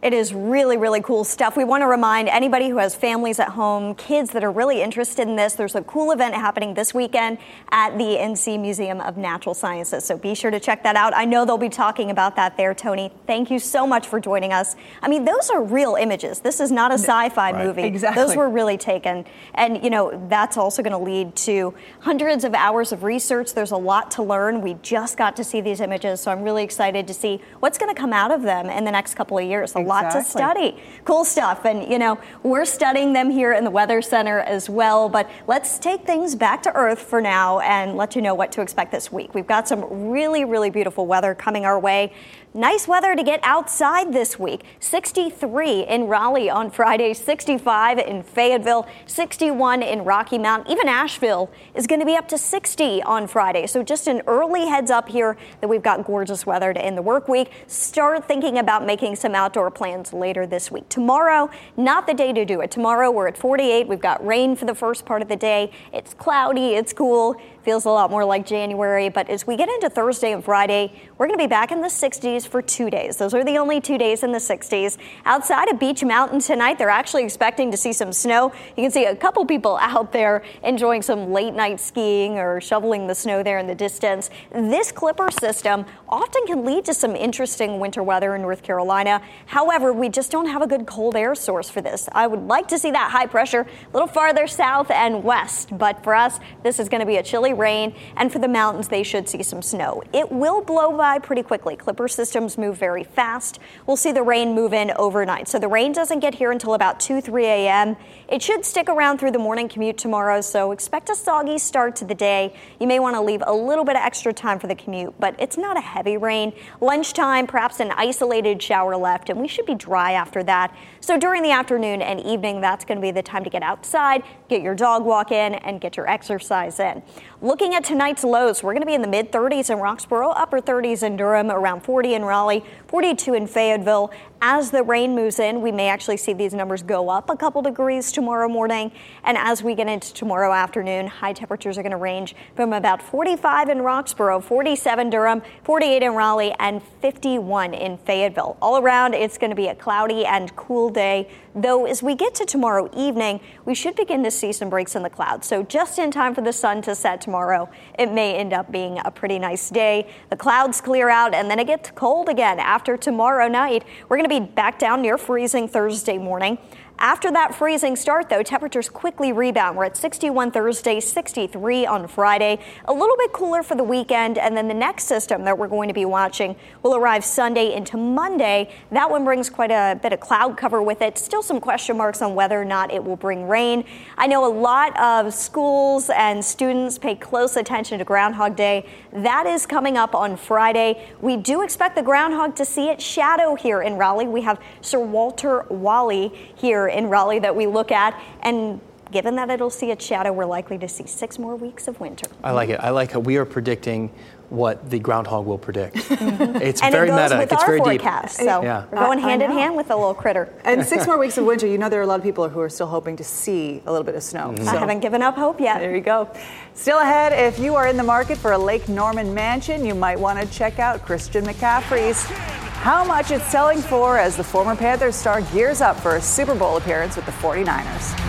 It 0.01 0.13
is 0.13 0.33
really, 0.33 0.77
really 0.77 1.01
cool 1.01 1.23
stuff. 1.23 1.55
We 1.55 1.63
want 1.63 1.83
to 1.83 1.87
remind 1.87 2.27
anybody 2.27 2.69
who 2.69 2.77
has 2.77 2.95
families 2.95 3.39
at 3.39 3.49
home, 3.49 3.93
kids 3.93 4.31
that 4.31 4.43
are 4.43 4.51
really 4.51 4.81
interested 4.81 5.27
in 5.27 5.35
this, 5.35 5.53
there's 5.53 5.75
a 5.75 5.83
cool 5.83 6.11
event 6.11 6.33
happening 6.33 6.73
this 6.73 6.91
weekend 6.91 7.37
at 7.71 7.95
the 7.99 8.17
NC 8.17 8.59
Museum 8.59 8.99
of 8.99 9.15
Natural 9.15 9.53
Sciences. 9.53 10.03
So 10.03 10.17
be 10.17 10.33
sure 10.33 10.49
to 10.49 10.59
check 10.59 10.81
that 10.83 10.95
out. 10.95 11.15
I 11.15 11.25
know 11.25 11.45
they'll 11.45 11.59
be 11.59 11.69
talking 11.69 12.09
about 12.09 12.35
that 12.37 12.57
there, 12.57 12.73
Tony. 12.73 13.11
Thank 13.27 13.51
you 13.51 13.59
so 13.59 13.85
much 13.85 14.07
for 14.07 14.19
joining 14.19 14.51
us. 14.51 14.75
I 15.03 15.07
mean, 15.07 15.23
those 15.23 15.51
are 15.51 15.61
real 15.61 15.93
images. 15.93 16.39
This 16.39 16.59
is 16.59 16.71
not 16.71 16.89
a 16.89 16.95
sci 16.95 17.29
fi 17.29 17.51
right. 17.51 17.63
movie. 17.63 17.83
Exactly. 17.83 18.23
Those 18.23 18.35
were 18.35 18.49
really 18.49 18.79
taken. 18.79 19.23
And, 19.53 19.83
you 19.83 19.91
know, 19.91 20.19
that's 20.29 20.57
also 20.57 20.81
going 20.81 20.93
to 20.93 20.97
lead 20.97 21.35
to 21.35 21.75
hundreds 21.99 22.43
of 22.43 22.55
hours 22.55 22.91
of 22.91 23.03
research. 23.03 23.53
There's 23.53 23.69
a 23.69 23.77
lot 23.77 24.09
to 24.11 24.23
learn. 24.23 24.61
We 24.61 24.77
just 24.81 25.15
got 25.15 25.35
to 25.35 25.43
see 25.43 25.61
these 25.61 25.79
images. 25.79 26.21
So 26.21 26.31
I'm 26.31 26.41
really 26.41 26.63
excited 26.63 27.05
to 27.05 27.13
see 27.13 27.39
what's 27.59 27.77
going 27.77 27.93
to 27.93 27.99
come 27.99 28.13
out 28.13 28.31
of 28.31 28.41
them 28.41 28.67
in 28.67 28.83
the 28.83 28.91
next 28.91 29.13
couple 29.13 29.37
of 29.37 29.45
years. 29.45 29.75
A 29.75 29.90
lot 29.91 30.11
to 30.11 30.23
study. 30.23 30.77
Cool 31.05 31.23
stuff. 31.23 31.65
And, 31.65 31.91
you 31.91 31.99
know, 31.99 32.19
we're 32.43 32.65
studying 32.65 33.13
them 33.13 33.29
here 33.29 33.53
in 33.53 33.63
the 33.63 33.69
Weather 33.69 34.01
Center 34.01 34.39
as 34.39 34.69
well. 34.69 35.09
But 35.09 35.29
let's 35.47 35.79
take 35.79 36.05
things 36.05 36.35
back 36.35 36.63
to 36.63 36.73
Earth 36.73 36.99
for 36.99 37.21
now 37.21 37.59
and 37.59 37.97
let 37.97 38.15
you 38.15 38.21
know 38.21 38.33
what 38.33 38.51
to 38.53 38.61
expect 38.61 38.91
this 38.91 39.11
week. 39.11 39.33
We've 39.35 39.47
got 39.47 39.67
some 39.67 40.09
really, 40.09 40.45
really 40.45 40.69
beautiful 40.69 41.05
weather 41.05 41.35
coming 41.35 41.65
our 41.65 41.79
way. 41.79 42.13
Nice 42.53 42.85
weather 42.85 43.15
to 43.15 43.23
get 43.23 43.39
outside 43.43 44.11
this 44.11 44.37
week. 44.37 44.63
63 44.81 45.87
in 45.87 46.07
Raleigh 46.07 46.49
on 46.49 46.69
Friday, 46.69 47.13
65 47.13 47.97
in 47.97 48.23
Fayetteville, 48.23 48.85
61 49.05 49.81
in 49.81 50.03
Rocky 50.03 50.37
Mount. 50.37 50.69
Even 50.69 50.89
Asheville 50.89 51.49
is 51.75 51.87
going 51.87 52.01
to 52.01 52.05
be 52.05 52.17
up 52.17 52.27
to 52.27 52.37
60 52.37 53.03
on 53.03 53.25
Friday. 53.25 53.67
So 53.67 53.83
just 53.83 54.07
an 54.07 54.21
early 54.27 54.67
heads 54.67 54.91
up 54.91 55.07
here 55.07 55.37
that 55.61 55.69
we've 55.69 55.81
got 55.81 56.05
gorgeous 56.05 56.45
weather 56.45 56.73
to 56.73 56.83
end 56.83 56.97
the 56.97 57.01
work 57.01 57.29
week. 57.29 57.51
Start 57.67 58.27
thinking 58.27 58.57
about 58.57 58.85
making 58.85 59.15
some 59.15 59.33
outdoor 59.33 59.71
plans 59.71 60.11
later 60.11 60.45
this 60.45 60.69
week. 60.69 60.89
Tomorrow, 60.89 61.49
not 61.77 62.05
the 62.05 62.13
day 62.13 62.33
to 62.33 62.43
do 62.43 62.59
it. 62.59 62.69
Tomorrow 62.69 63.11
we're 63.11 63.29
at 63.29 63.37
48. 63.37 63.87
We've 63.87 64.01
got 64.01 64.25
rain 64.25 64.57
for 64.57 64.65
the 64.65 64.75
first 64.75 65.05
part 65.05 65.21
of 65.21 65.29
the 65.29 65.37
day. 65.37 65.71
It's 65.93 66.13
cloudy, 66.13 66.71
it's 66.71 66.91
cool. 66.91 67.37
Feels 67.63 67.85
a 67.85 67.89
lot 67.89 68.09
more 68.09 68.25
like 68.25 68.43
January, 68.43 69.09
but 69.09 69.29
as 69.29 69.45
we 69.45 69.55
get 69.55 69.69
into 69.69 69.87
Thursday 69.87 70.33
and 70.33 70.43
Friday, 70.43 70.99
we're 71.19 71.27
going 71.27 71.37
to 71.37 71.43
be 71.43 71.47
back 71.47 71.71
in 71.71 71.79
the 71.81 71.87
60s 71.87 72.47
for 72.47 72.59
two 72.59 72.89
days. 72.89 73.17
Those 73.17 73.35
are 73.35 73.43
the 73.43 73.59
only 73.59 73.79
two 73.79 73.99
days 73.99 74.23
in 74.23 74.31
the 74.31 74.39
60s. 74.39 74.97
Outside 75.25 75.69
of 75.69 75.79
Beech 75.79 76.03
Mountain 76.03 76.39
tonight, 76.39 76.79
they're 76.79 76.89
actually 76.89 77.23
expecting 77.23 77.69
to 77.69 77.77
see 77.77 77.93
some 77.93 78.11
snow. 78.11 78.51
You 78.75 78.81
can 78.83 78.89
see 78.89 79.05
a 79.05 79.15
couple 79.15 79.45
people 79.45 79.77
out 79.81 80.11
there 80.11 80.43
enjoying 80.63 81.03
some 81.03 81.31
late 81.31 81.53
night 81.53 81.79
skiing 81.79 82.39
or 82.39 82.59
shoveling 82.59 83.05
the 83.05 83.13
snow 83.13 83.43
there 83.43 83.59
in 83.59 83.67
the 83.67 83.75
distance. 83.75 84.31
This 84.51 84.91
clipper 84.91 85.29
system 85.29 85.85
often 86.09 86.47
can 86.47 86.65
lead 86.65 86.85
to 86.85 86.95
some 86.95 87.15
interesting 87.15 87.79
winter 87.79 88.01
weather 88.01 88.33
in 88.33 88.41
North 88.41 88.63
Carolina. 88.63 89.21
However, 89.45 89.93
we 89.93 90.09
just 90.09 90.31
don't 90.31 90.47
have 90.47 90.63
a 90.63 90.67
good 90.67 90.87
cold 90.87 91.15
air 91.15 91.35
source 91.35 91.69
for 91.69 91.81
this. 91.81 92.09
I 92.13 92.25
would 92.25 92.47
like 92.47 92.67
to 92.69 92.79
see 92.79 92.89
that 92.89 93.11
high 93.11 93.27
pressure 93.27 93.61
a 93.61 93.93
little 93.93 94.07
farther 94.07 94.47
south 94.47 94.89
and 94.89 95.23
west, 95.23 95.77
but 95.77 96.03
for 96.03 96.15
us, 96.15 96.39
this 96.63 96.79
is 96.79 96.89
going 96.89 97.01
to 97.01 97.05
be 97.05 97.17
a 97.17 97.23
chilly 97.23 97.50
rain, 97.53 97.93
and 98.15 98.31
for 98.31 98.39
the 98.39 98.47
mountains, 98.47 98.87
they 98.87 99.03
should 99.03 99.27
see 99.29 99.43
some 99.43 99.61
snow. 99.61 100.03
It 100.13 100.31
will 100.31 100.61
blow 100.61 100.95
by 100.95 101.19
pretty 101.19 101.43
quickly. 101.43 101.75
Clipper 101.75 102.07
systems 102.07 102.57
move 102.57 102.77
very 102.77 103.03
fast. 103.03 103.59
We'll 103.85 103.97
see 103.97 104.11
the 104.11 104.23
rain 104.23 104.53
move 104.53 104.73
in 104.73 104.91
overnight. 104.95 105.47
So 105.47 105.59
the 105.59 105.67
rain 105.67 105.91
doesn't 105.91 106.19
get 106.19 106.35
here 106.35 106.51
until 106.51 106.73
about 106.73 106.99
2, 106.99 107.21
3 107.21 107.45
a.m. 107.45 107.95
It 108.27 108.41
should 108.41 108.65
stick 108.65 108.89
around 108.89 109.17
through 109.17 109.31
the 109.31 109.39
morning 109.39 109.67
commute 109.67 109.97
tomorrow, 109.97 110.41
so 110.41 110.71
expect 110.71 111.09
a 111.09 111.15
soggy 111.15 111.57
start 111.57 111.95
to 111.97 112.05
the 112.05 112.15
day. 112.15 112.55
You 112.79 112.87
may 112.87 112.99
want 112.99 113.15
to 113.15 113.21
leave 113.21 113.43
a 113.45 113.53
little 113.53 113.83
bit 113.83 113.95
of 113.95 114.01
extra 114.01 114.33
time 114.33 114.59
for 114.59 114.67
the 114.67 114.75
commute, 114.75 115.13
but 115.19 115.35
it's 115.39 115.57
not 115.57 115.77
a 115.77 115.81
heavy 115.81 116.17
rain. 116.17 116.53
Lunchtime, 116.79 117.47
perhaps 117.47 117.79
an 117.79 117.91
isolated 117.91 118.61
shower 118.61 118.95
left, 118.95 119.29
and 119.29 119.39
we 119.39 119.47
should 119.47 119.65
be 119.65 119.75
dry 119.75 120.13
after 120.13 120.43
that. 120.43 120.75
So 120.99 121.17
during 121.17 121.43
the 121.43 121.51
afternoon 121.51 122.01
and 122.01 122.19
evening, 122.19 122.61
that's 122.61 122.85
going 122.85 122.97
to 122.97 123.01
be 123.01 123.11
the 123.11 123.23
time 123.23 123.43
to 123.43 123.49
get 123.49 123.63
outside, 123.63 124.23
get 124.49 124.61
your 124.61 124.75
dog 124.75 125.03
walk 125.03 125.31
in, 125.31 125.55
and 125.55 125.81
get 125.81 125.97
your 125.97 126.09
exercise 126.09 126.79
in. 126.79 127.01
Looking 127.43 127.73
at 127.73 127.83
tonight's 127.83 128.23
lows, 128.23 128.61
we're 128.61 128.73
going 128.73 128.83
to 128.83 128.85
be 128.85 128.93
in 128.93 129.01
the 129.01 129.07
mid 129.07 129.31
30s 129.31 129.71
in 129.71 129.79
Roxboro, 129.79 130.31
upper 130.37 130.61
30s 130.61 131.01
in 131.01 131.17
Durham, 131.17 131.49
around 131.49 131.81
40 131.81 132.13
in 132.13 132.23
Raleigh, 132.23 132.63
42 132.87 133.33
in 133.33 133.47
Fayetteville. 133.47 134.11
As 134.43 134.71
the 134.71 134.81
rain 134.81 135.13
moves 135.13 135.37
in, 135.37 135.61
we 135.61 135.71
may 135.71 135.87
actually 135.87 136.17
see 136.17 136.33
these 136.33 136.55
numbers 136.55 136.81
go 136.81 137.09
up 137.09 137.29
a 137.29 137.37
couple 137.37 137.61
degrees 137.61 138.11
tomorrow 138.11 138.49
morning. 138.49 138.91
And 139.23 139.37
as 139.37 139.61
we 139.61 139.75
get 139.75 139.87
into 139.87 140.11
tomorrow 140.15 140.51
afternoon, 140.51 141.05
high 141.05 141.33
temperatures 141.33 141.77
are 141.77 141.83
going 141.83 141.91
to 141.91 141.97
range 141.97 142.35
from 142.55 142.73
about 142.73 143.03
45 143.03 143.69
in 143.69 143.77
Roxboro, 143.77 144.43
47 144.43 145.11
Durham, 145.11 145.43
48 145.63 146.01
in 146.01 146.15
Raleigh, 146.15 146.55
and 146.57 146.81
51 147.01 147.75
in 147.75 147.99
Fayetteville. 147.99 148.57
All 148.63 148.79
around, 148.79 149.13
it's 149.13 149.37
going 149.37 149.51
to 149.51 149.55
be 149.55 149.67
a 149.67 149.75
cloudy 149.75 150.25
and 150.25 150.55
cool 150.55 150.89
day. 150.89 151.29
Though 151.53 151.85
as 151.85 152.01
we 152.01 152.15
get 152.15 152.33
to 152.35 152.45
tomorrow 152.45 152.89
evening, 152.95 153.41
we 153.65 153.75
should 153.75 153.95
begin 153.95 154.23
to 154.23 154.31
see 154.31 154.53
some 154.53 154.69
breaks 154.71 154.95
in 154.95 155.03
the 155.03 155.09
clouds. 155.09 155.45
So 155.47 155.61
just 155.63 155.99
in 155.99 156.09
time 156.09 156.33
for 156.33 156.41
the 156.41 156.53
sun 156.53 156.81
to 156.83 156.95
set 156.95 157.21
tomorrow, 157.21 157.69
it 157.99 158.11
may 158.11 158.37
end 158.37 158.53
up 158.53 158.71
being 158.71 158.99
a 159.03 159.11
pretty 159.11 159.37
nice 159.37 159.69
day. 159.69 160.09
The 160.29 160.37
clouds 160.37 160.79
clear 160.79 161.09
out 161.09 161.35
and 161.35 161.51
then 161.51 161.59
it 161.59 161.67
gets 161.67 161.91
cold 161.91 162.29
again 162.29 162.57
after 162.57 162.95
tomorrow 162.95 163.47
night. 163.49 163.83
We're 164.07 164.17
going 164.17 164.29
to 164.29 164.30
be 164.31 164.39
back 164.39 164.79
down 164.79 165.01
near 165.01 165.17
freezing 165.17 165.67
Thursday 165.67 166.17
morning. 166.17 166.57
After 167.01 167.31
that 167.31 167.55
freezing 167.55 167.95
start, 167.95 168.29
though, 168.29 168.43
temperatures 168.43 168.87
quickly 168.87 169.31
rebound. 169.31 169.75
We're 169.75 169.85
at 169.85 169.97
61 169.97 170.51
Thursday, 170.51 170.99
63 170.99 171.87
on 171.87 172.07
Friday. 172.07 172.59
A 172.85 172.93
little 172.93 173.17
bit 173.17 173.33
cooler 173.33 173.63
for 173.63 173.73
the 173.73 173.83
weekend, 173.83 174.37
and 174.37 174.55
then 174.55 174.67
the 174.67 174.75
next 174.75 175.05
system 175.05 175.43
that 175.45 175.57
we're 175.57 175.67
going 175.67 175.87
to 175.87 175.95
be 175.95 176.05
watching 176.05 176.55
will 176.83 176.95
arrive 176.95 177.25
Sunday 177.25 177.73
into 177.73 177.97
Monday. 177.97 178.71
That 178.91 179.09
one 179.09 179.25
brings 179.25 179.49
quite 179.49 179.71
a 179.71 179.99
bit 179.99 180.13
of 180.13 180.19
cloud 180.19 180.57
cover 180.57 180.83
with 180.83 181.01
it. 181.01 181.17
Still 181.17 181.41
some 181.41 181.59
question 181.59 181.97
marks 181.97 182.21
on 182.21 182.35
whether 182.35 182.61
or 182.61 182.65
not 182.65 182.93
it 182.93 183.03
will 183.03 183.15
bring 183.15 183.47
rain. 183.47 183.83
I 184.15 184.27
know 184.27 184.45
a 184.45 184.53
lot 184.53 184.95
of 184.99 185.33
schools 185.33 186.11
and 186.11 186.45
students 186.45 186.99
pay 186.99 187.15
close 187.15 187.57
attention 187.57 187.97
to 187.97 188.05
Groundhog 188.05 188.55
Day. 188.55 188.85
That 189.11 189.47
is 189.47 189.65
coming 189.65 189.97
up 189.97 190.13
on 190.13 190.37
Friday. 190.37 191.09
We 191.19 191.35
do 191.35 191.63
expect 191.63 191.95
the 191.95 192.03
groundhog 192.03 192.55
to 192.57 192.63
see 192.63 192.89
its 192.89 193.03
shadow 193.03 193.55
here 193.55 193.81
in 193.81 193.95
Raleigh. 193.95 194.27
We 194.27 194.41
have 194.41 194.59
Sir 194.81 194.99
Walter 194.99 195.65
Wally 195.71 196.27
here 196.55 196.90
in 196.91 197.07
Raleigh 197.07 197.39
that 197.39 197.55
we 197.55 197.67
look 197.67 197.91
at. 197.91 198.19
And 198.41 198.81
Given 199.11 199.35
that 199.35 199.49
it'll 199.49 199.69
see 199.69 199.91
its 199.91 200.05
shadow, 200.05 200.31
we're 200.31 200.45
likely 200.45 200.77
to 200.77 200.87
see 200.87 201.05
six 201.05 201.37
more 201.37 201.57
weeks 201.57 201.89
of 201.89 201.99
winter. 201.99 202.27
I 202.43 202.51
like 202.51 202.69
it. 202.69 202.79
I 202.79 202.91
like 202.91 203.11
how 203.11 203.19
we 203.19 203.35
are 203.35 203.45
predicting 203.45 204.09
what 204.49 204.89
the 204.89 204.99
groundhog 204.99 205.45
will 205.45 205.57
predict. 205.57 205.95
Mm-hmm. 206.21 206.57
It's 206.57 206.81
and 206.81 206.93
very 206.93 207.07
it 207.07 207.11
goes 207.11 207.31
meta. 207.31 207.39
with 207.39 207.51
it's 207.51 207.61
our 207.63 207.67
very 207.67 207.79
forecast. 207.79 208.37
deep. 208.37 208.47
So 208.47 208.61
yeah. 208.61 208.85
we're 208.91 208.99
going 208.99 209.19
I- 209.19 209.23
I 209.23 209.29
hand 209.29 209.41
in 209.41 209.51
hand 209.51 209.75
with 209.75 209.87
the 209.87 209.95
little 209.95 210.13
critter. 210.13 210.53
And 210.63 210.85
six 210.93 211.07
more 211.07 211.17
weeks 211.17 211.37
of 211.37 211.45
winter, 211.45 211.65
you 211.65 211.77
know 211.77 211.89
there 211.89 211.99
are 211.99 212.03
a 212.03 212.07
lot 212.07 212.19
of 212.19 212.23
people 212.23 212.47
who 212.47 212.59
are 212.59 212.69
still 212.69 212.87
hoping 212.87 213.17
to 213.17 213.23
see 213.23 213.81
a 213.85 213.91
little 213.91 214.05
bit 214.05 214.13
of 214.15 214.23
snow. 214.23 214.53
I 214.59 214.75
haven't 214.75 214.99
given 214.99 215.21
up 215.21 215.35
hope 215.35 215.59
yet. 215.59 215.79
There 215.79 215.95
you 215.95 216.01
go. 216.01 216.29
Still 216.75 216.99
ahead, 216.99 217.33
if 217.33 217.59
you 217.59 217.75
are 217.75 217.87
in 217.87 217.97
the 217.97 218.03
market 218.03 218.37
for 218.37 218.51
a 218.51 218.57
Lake 218.57 218.87
Norman 218.87 219.33
mansion, 219.33 219.83
you 219.83 219.95
might 219.95 220.19
want 220.19 220.39
to 220.39 220.45
check 220.47 220.79
out 220.79 221.03
Christian 221.03 221.43
McCaffrey's. 221.45 222.60
How 222.81 223.05
much 223.05 223.29
it's 223.29 223.45
selling 223.45 223.79
for 223.79 224.17
as 224.17 224.35
the 224.35 224.43
former 224.43 224.75
Panthers 224.75 225.15
star 225.15 225.41
gears 225.53 225.81
up 225.81 225.99
for 225.99 226.15
a 226.15 226.21
Super 226.21 226.55
Bowl 226.55 226.77
appearance 226.77 227.15
with 227.15 227.27
the 227.27 227.31
49ers. 227.33 228.19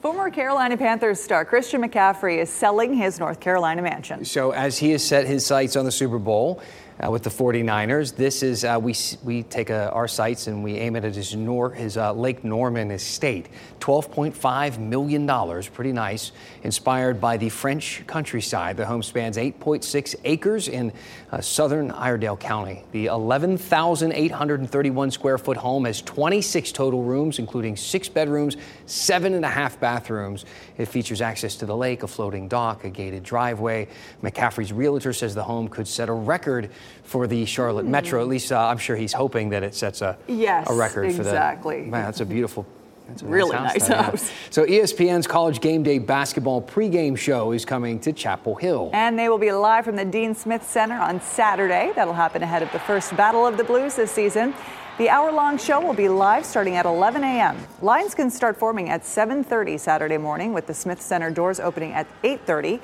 Former 0.00 0.30
Carolina 0.30 0.78
Panthers 0.78 1.20
star 1.20 1.44
Christian 1.44 1.82
McCaffrey 1.82 2.38
is 2.38 2.48
selling 2.48 2.94
his 2.94 3.20
North 3.20 3.40
Carolina 3.40 3.82
mansion. 3.82 4.24
So 4.24 4.52
as 4.52 4.78
he 4.78 4.92
has 4.92 5.04
set 5.04 5.26
his 5.26 5.44
sights 5.44 5.76
on 5.76 5.84
the 5.84 5.92
Super 5.92 6.18
Bowl 6.18 6.62
uh, 7.02 7.10
with 7.10 7.22
the 7.22 7.30
49ers, 7.30 8.14
this 8.14 8.42
is 8.42 8.64
uh, 8.64 8.78
we 8.80 8.94
we 9.24 9.42
take 9.44 9.70
uh, 9.70 9.90
our 9.92 10.06
sights 10.06 10.48
and 10.48 10.62
we 10.62 10.76
aim 10.76 10.96
it 10.96 11.04
at 11.04 11.14
his 11.14 11.34
Nor- 11.34 11.70
his 11.70 11.96
uh, 11.96 12.12
Lake 12.12 12.44
Norman 12.44 12.90
estate, 12.90 13.48
12.5 13.80 14.78
million 14.78 15.24
dollars, 15.24 15.68
pretty 15.68 15.92
nice. 15.92 16.32
Inspired 16.62 17.20
by 17.20 17.38
the 17.38 17.48
French 17.48 18.04
countryside, 18.06 18.76
the 18.76 18.84
home 18.84 19.02
spans 19.02 19.38
8.6 19.38 20.14
acres 20.24 20.68
in 20.68 20.92
uh, 21.32 21.40
southern 21.40 21.90
Iredell 21.90 22.36
County. 22.36 22.84
The 22.92 23.06
11,831 23.06 25.10
square 25.10 25.38
foot 25.38 25.56
home 25.56 25.86
has 25.86 26.02
26 26.02 26.72
total 26.72 27.02
rooms, 27.02 27.38
including 27.38 27.76
six 27.76 28.10
bedrooms, 28.10 28.58
seven 28.84 29.32
and 29.32 29.44
a 29.44 29.48
half 29.48 29.80
bathrooms. 29.80 30.44
It 30.76 30.86
features 30.86 31.22
access 31.22 31.56
to 31.56 31.66
the 31.66 31.76
lake, 31.76 32.02
a 32.02 32.06
floating 32.06 32.46
dock, 32.46 32.84
a 32.84 32.90
gated 32.90 33.22
driveway. 33.22 33.88
McCaffrey's 34.22 34.72
realtor 34.72 35.14
says 35.14 35.34
the 35.34 35.44
home 35.44 35.68
could 35.68 35.88
set 35.88 36.10
a 36.10 36.12
record 36.12 36.70
for 37.04 37.26
the 37.26 37.44
Charlotte 37.44 37.86
Metro. 37.86 38.20
At 38.20 38.28
least 38.28 38.52
uh, 38.52 38.58
I'm 38.66 38.78
sure 38.78 38.96
he's 38.96 39.12
hoping 39.12 39.50
that 39.50 39.62
it 39.62 39.74
sets 39.74 40.02
a, 40.02 40.16
Yes, 40.26 40.68
a 40.70 40.74
record 40.74 41.12
for 41.14 41.22
that. 41.22 41.30
exactly. 41.30 41.82
Man, 41.82 42.04
that's 42.04 42.20
a 42.20 42.26
beautiful. 42.26 42.66
That's 43.08 43.22
a 43.22 43.26
Really 43.26 43.56
nice 43.56 43.88
though, 43.88 43.94
yeah. 43.96 44.02
house. 44.02 44.30
So 44.50 44.64
ESPN's 44.64 45.26
College 45.26 45.60
Game 45.60 45.82
Day 45.82 45.98
basketball 45.98 46.62
pregame 46.62 47.18
show 47.18 47.50
is 47.50 47.64
coming 47.64 47.98
to 48.00 48.12
Chapel 48.12 48.54
Hill. 48.54 48.90
And 48.92 49.18
they 49.18 49.28
will 49.28 49.38
be 49.38 49.50
live 49.50 49.84
from 49.84 49.96
the 49.96 50.04
Dean 50.04 50.32
Smith 50.34 50.62
Center 50.68 50.94
on 50.96 51.20
Saturday. 51.20 51.90
That'll 51.96 52.14
happen 52.14 52.42
ahead 52.44 52.62
of 52.62 52.70
the 52.70 52.78
first 52.78 53.16
Battle 53.16 53.44
of 53.44 53.56
the 53.56 53.64
Blues 53.64 53.96
this 53.96 54.12
season. 54.12 54.54
The 54.98 55.08
hour-long 55.08 55.56
show 55.58 55.80
will 55.80 55.94
be 55.94 56.08
live 56.08 56.44
starting 56.44 56.76
at 56.76 56.84
11 56.86 57.24
a.m. 57.24 57.56
Lines 57.80 58.14
can 58.14 58.30
start 58.30 58.56
forming 58.58 58.90
at 58.90 59.02
7:30 59.02 59.80
Saturday 59.80 60.18
morning, 60.18 60.52
with 60.52 60.66
the 60.66 60.74
Smith 60.74 61.00
Center 61.00 61.30
doors 61.30 61.58
opening 61.58 61.92
at 61.94 62.06
8:30. 62.22 62.80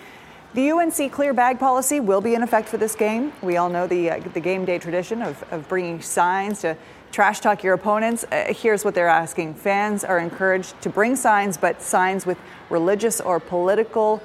The 0.57 0.71
UNC 0.71 1.13
clear 1.13 1.35
bag 1.35 1.59
policy 1.59 2.01
will 2.01 2.23
be 2.23 2.35
in 2.35 2.43
effect 2.43 2.67
for 2.71 2.79
this 2.79 2.95
game. 2.95 3.31
We 3.43 3.59
all 3.59 3.69
know 3.69 3.87
the 3.87 4.13
uh, 4.13 4.21
the 4.33 4.41
game 4.41 4.65
day 4.65 4.79
tradition 4.79 5.21
of, 5.21 5.45
of 5.53 5.69
bringing 5.69 6.01
signs 6.01 6.63
to 6.63 6.79
trash 7.13 7.41
talk 7.41 7.63
your 7.63 7.75
opponents. 7.75 8.25
Uh, 8.25 8.55
here's 8.57 8.83
what 8.83 8.95
they're 8.95 9.07
asking: 9.07 9.53
Fans 9.53 10.03
are 10.03 10.19
encouraged 10.19 10.81
to 10.81 10.89
bring 10.89 11.15
signs, 11.15 11.59
but 11.59 11.83
signs 11.83 12.25
with 12.25 12.39
religious 12.71 13.21
or 13.21 13.39
political 13.39 14.23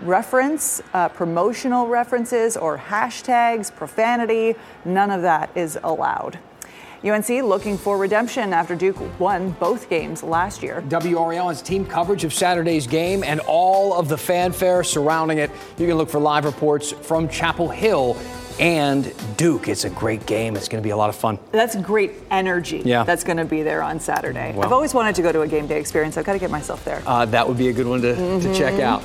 reference, 0.00 0.80
uh, 0.94 1.10
promotional 1.10 1.86
references, 1.86 2.56
or 2.56 2.78
hashtags, 2.78 3.70
profanity. 3.70 4.54
None 4.86 5.10
of 5.10 5.20
that 5.20 5.50
is 5.54 5.78
allowed. 5.84 6.38
UNC 7.04 7.28
looking 7.28 7.76
for 7.76 7.98
redemption 7.98 8.52
after 8.54 8.74
Duke 8.74 8.96
won 9.20 9.50
both 9.60 9.90
games 9.90 10.22
last 10.22 10.62
year. 10.62 10.82
WRAL 10.88 11.48
has 11.48 11.60
team 11.60 11.84
coverage 11.84 12.24
of 12.24 12.32
Saturday's 12.32 12.86
game 12.86 13.22
and 13.22 13.40
all 13.40 13.92
of 13.92 14.08
the 14.08 14.16
fanfare 14.16 14.82
surrounding 14.82 15.38
it. 15.38 15.50
You 15.76 15.86
can 15.86 15.96
look 15.98 16.08
for 16.08 16.18
live 16.18 16.44
reports 16.46 16.92
from 16.92 17.28
Chapel 17.28 17.68
Hill 17.68 18.16
and 18.58 19.12
Duke. 19.36 19.68
It's 19.68 19.84
a 19.84 19.90
great 19.90 20.24
game. 20.26 20.56
It's 20.56 20.68
going 20.68 20.82
to 20.82 20.86
be 20.86 20.90
a 20.92 20.96
lot 20.96 21.10
of 21.10 21.16
fun. 21.16 21.38
That's 21.52 21.76
great 21.76 22.12
energy 22.30 22.82
Yeah. 22.84 23.02
that's 23.02 23.24
going 23.24 23.36
to 23.36 23.44
be 23.44 23.62
there 23.62 23.82
on 23.82 24.00
Saturday. 24.00 24.54
I've 24.58 24.72
always 24.72 24.94
wanted 24.94 25.14
to 25.16 25.22
go 25.22 25.32
to 25.32 25.42
a 25.42 25.48
game 25.48 25.66
day 25.66 25.78
experience. 25.80 26.16
I've 26.16 26.24
got 26.24 26.34
to 26.34 26.38
get 26.38 26.50
myself 26.50 26.84
there. 26.84 27.02
Uh, 27.06 27.26
that 27.26 27.46
would 27.46 27.58
be 27.58 27.68
a 27.68 27.72
good 27.72 27.86
one 27.86 28.00
to, 28.02 28.14
to 28.14 28.54
check 28.54 28.80
out. 28.80 29.02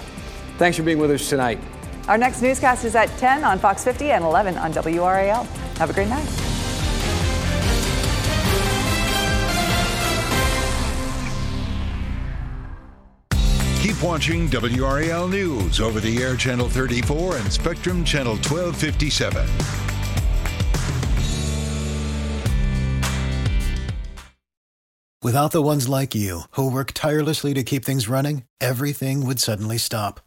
Thanks 0.58 0.78
for 0.78 0.84
being 0.84 1.00
with 1.00 1.12
us 1.12 1.28
tonight. 1.28 1.60
Our 2.08 2.18
next 2.18 2.42
newscast 2.42 2.86
is 2.86 2.96
at 2.96 3.10
10 3.18 3.44
on 3.44 3.60
Fox 3.60 3.84
50 3.84 4.12
and 4.12 4.24
11 4.24 4.58
on 4.58 4.72
WRAL. 4.72 5.46
Have 5.78 5.90
a 5.90 5.94
great 5.94 6.08
night. 6.10 6.49
Keep 13.80 14.04
watching 14.04 14.50
WRAL 14.50 15.30
News 15.30 15.80
over 15.80 16.02
the 16.02 16.22
air 16.22 16.36
channel 16.36 16.68
34 16.68 17.38
and 17.38 17.50
Spectrum 17.50 18.04
channel 18.04 18.34
1257. 18.34 19.48
Without 25.24 25.52
the 25.54 25.62
ones 25.62 25.88
like 25.88 26.14
you, 26.14 26.42
who 26.52 26.70
work 26.70 26.92
tirelessly 26.92 27.54
to 27.54 27.64
keep 27.64 27.86
things 27.86 28.10
running, 28.10 28.44
everything 28.60 29.26
would 29.26 29.40
suddenly 29.40 29.78
stop. 29.78 30.20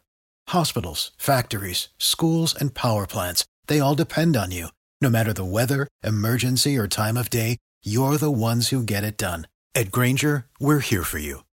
Hospitals, 0.48 1.10
factories, 1.18 1.88
schools, 1.98 2.54
and 2.58 2.72
power 2.72 3.06
plants, 3.06 3.44
they 3.66 3.80
all 3.80 3.94
depend 3.94 4.34
on 4.34 4.50
you. 4.50 4.68
No 5.02 5.10
matter 5.10 5.34
the 5.34 5.44
weather, 5.44 5.88
emergency, 6.02 6.78
or 6.78 6.88
time 6.88 7.18
of 7.18 7.28
day, 7.28 7.58
you're 7.84 8.16
the 8.16 8.30
ones 8.30 8.70
who 8.70 8.82
get 8.82 9.04
it 9.04 9.18
done. 9.18 9.46
At 9.74 9.92
Grainger, 9.92 10.46
we're 10.58 10.80
here 10.80 11.04
for 11.04 11.18
you 11.18 11.42